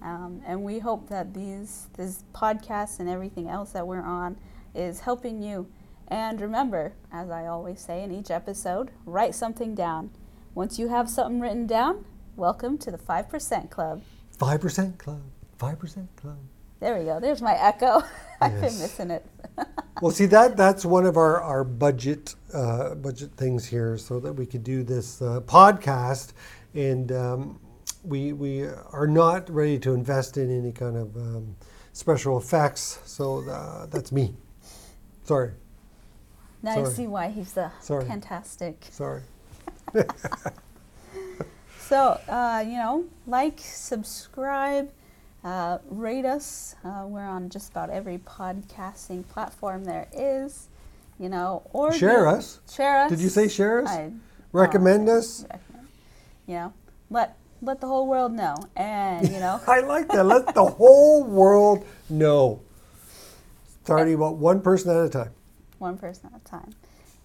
Um, 0.01 0.41
and 0.45 0.61
we 0.61 0.79
hope 0.79 1.07
that 1.07 1.33
these, 1.33 1.87
this 1.95 2.25
podcast 2.33 2.99
and 2.99 3.07
everything 3.07 3.47
else 3.47 3.71
that 3.71 3.87
we're 3.87 4.03
on 4.03 4.35
is 4.75 4.99
helping 4.99 5.41
you 5.41 5.71
and 6.09 6.41
remember, 6.41 6.95
as 7.13 7.29
I 7.29 7.45
always 7.45 7.79
say 7.79 8.03
in 8.03 8.11
each 8.11 8.29
episode, 8.29 8.91
write 9.05 9.35
something 9.35 9.73
down. 9.73 10.11
Once 10.53 10.77
you 10.77 10.89
have 10.89 11.09
something 11.09 11.39
written 11.39 11.65
down, 11.65 12.03
welcome 12.35 12.77
to 12.79 12.91
the 12.91 12.97
5% 12.97 13.69
Club. 13.69 14.03
5% 14.43 14.97
Club. 14.97 15.21
5% 15.59 16.07
Club. 16.17 16.37
There 16.79 16.99
we 16.99 17.05
go. 17.05 17.19
There's 17.19 17.41
my 17.41 17.53
echo. 17.53 18.03
I've 18.41 18.53
been 18.55 18.63
missing 18.63 19.09
it. 19.09 19.25
well, 20.01 20.11
see 20.11 20.25
that 20.25 20.57
that's 20.57 20.83
one 20.83 21.05
of 21.05 21.15
our 21.15 21.41
our 21.41 21.63
budget 21.63 22.35
uh, 22.53 22.95
budget 22.95 23.31
things 23.37 23.65
here, 23.65 23.97
so 23.97 24.19
that 24.19 24.33
we 24.33 24.45
could 24.45 24.65
do 24.65 24.83
this 24.83 25.21
uh, 25.21 25.39
podcast, 25.45 26.33
and 26.73 27.11
um, 27.13 27.59
we 28.03 28.33
we 28.33 28.63
are 28.91 29.07
not 29.07 29.49
ready 29.49 29.79
to 29.79 29.93
invest 29.93 30.35
in 30.35 30.51
any 30.51 30.73
kind 30.73 30.97
of 30.97 31.15
um, 31.15 31.55
special 31.93 32.37
effects. 32.37 32.99
So 33.05 33.49
uh, 33.49 33.85
that's 33.85 34.11
me. 34.11 34.35
Sorry. 35.23 35.51
Now 36.61 36.75
Sorry. 36.75 36.87
I 36.87 36.89
see 36.89 37.07
why 37.07 37.29
he's 37.29 37.53
the 37.53 37.71
Sorry. 37.79 38.05
fantastic. 38.05 38.87
Sorry. 38.91 39.21
so, 41.87 42.19
uh, 42.27 42.63
you 42.65 42.77
know, 42.77 43.05
like, 43.27 43.59
subscribe, 43.59 44.91
uh, 45.43 45.79
rate 45.89 46.25
us. 46.25 46.75
Uh, 46.83 47.05
we're 47.07 47.25
on 47.25 47.49
just 47.49 47.71
about 47.71 47.89
every 47.89 48.17
podcasting 48.19 49.27
platform 49.27 49.83
there 49.83 50.07
is, 50.13 50.69
you 51.19 51.29
know, 51.29 51.63
or 51.71 51.93
share 51.93 52.27
us. 52.27 52.59
Share 52.71 52.99
us. 53.01 53.09
Did 53.09 53.19
you 53.19 53.29
say 53.29 53.47
share 53.47 53.83
us? 53.83 53.89
I, 53.89 54.11
recommend 54.51 55.09
oh, 55.09 55.17
us. 55.17 55.43
Recommend. 55.43 55.87
You 56.47 56.53
know, 56.55 56.73
let 57.09 57.37
let 57.61 57.79
the 57.79 57.87
whole 57.87 58.07
world 58.07 58.33
know, 58.33 58.55
and 58.75 59.29
you 59.29 59.39
know. 59.39 59.61
I 59.67 59.79
like 59.79 60.07
that. 60.09 60.25
Let 60.25 60.53
the 60.53 60.65
whole 60.65 61.23
world 61.23 61.85
know. 62.09 62.61
Starting 63.83 64.13
about 64.13 64.35
one 64.35 64.61
person 64.61 64.91
at 64.95 65.05
a 65.05 65.09
time 65.09 65.31
one 65.83 65.97
person 65.97 66.31
at 66.33 66.41
a 66.41 66.43
time. 66.43 66.73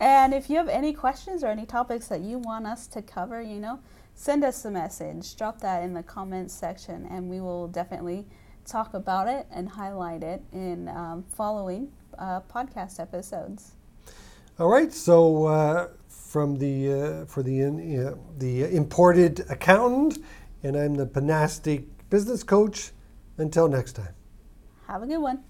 And 0.00 0.34
if 0.34 0.50
you 0.50 0.56
have 0.56 0.68
any 0.68 0.92
questions 0.92 1.42
or 1.42 1.46
any 1.46 1.64
topics 1.64 2.08
that 2.08 2.20
you 2.20 2.38
want 2.38 2.66
us 2.66 2.86
to 2.88 3.00
cover, 3.00 3.40
you 3.40 3.58
know, 3.58 3.78
send 4.18 4.42
us 4.42 4.64
a 4.64 4.70
message. 4.70 5.36
Drop 5.36 5.60
that 5.60 5.84
in 5.84 5.94
the 5.94 6.02
comments 6.02 6.52
section, 6.52 7.06
and 7.08 7.30
we 7.30 7.40
will 7.40 7.68
definitely 7.68 8.26
talk 8.66 8.92
about 8.92 9.28
it 9.28 9.46
and 9.50 9.68
highlight 9.68 10.22
it 10.24 10.42
in 10.52 10.88
um, 10.88 11.22
following 11.22 11.90
uh, 12.18 12.40
podcast 12.52 12.98
episodes. 12.98 13.76
All 14.58 14.68
right. 14.68 14.92
So 14.92 15.46
uh, 15.46 15.88
from 16.08 16.56
the 16.56 16.92
uh, 16.92 17.24
for 17.26 17.44
the 17.44 17.62
uh, 17.62 18.14
the 18.38 18.64
imported 18.64 19.46
accountant, 19.48 20.18
and 20.64 20.76
I'm 20.76 20.94
the 20.94 21.06
Panastic 21.06 21.84
business 22.10 22.42
coach. 22.42 22.90
Until 23.40 23.68
next 23.68 23.92
time. 23.92 24.14
Have 24.88 25.04
a 25.04 25.06
good 25.06 25.18
one. 25.18 25.44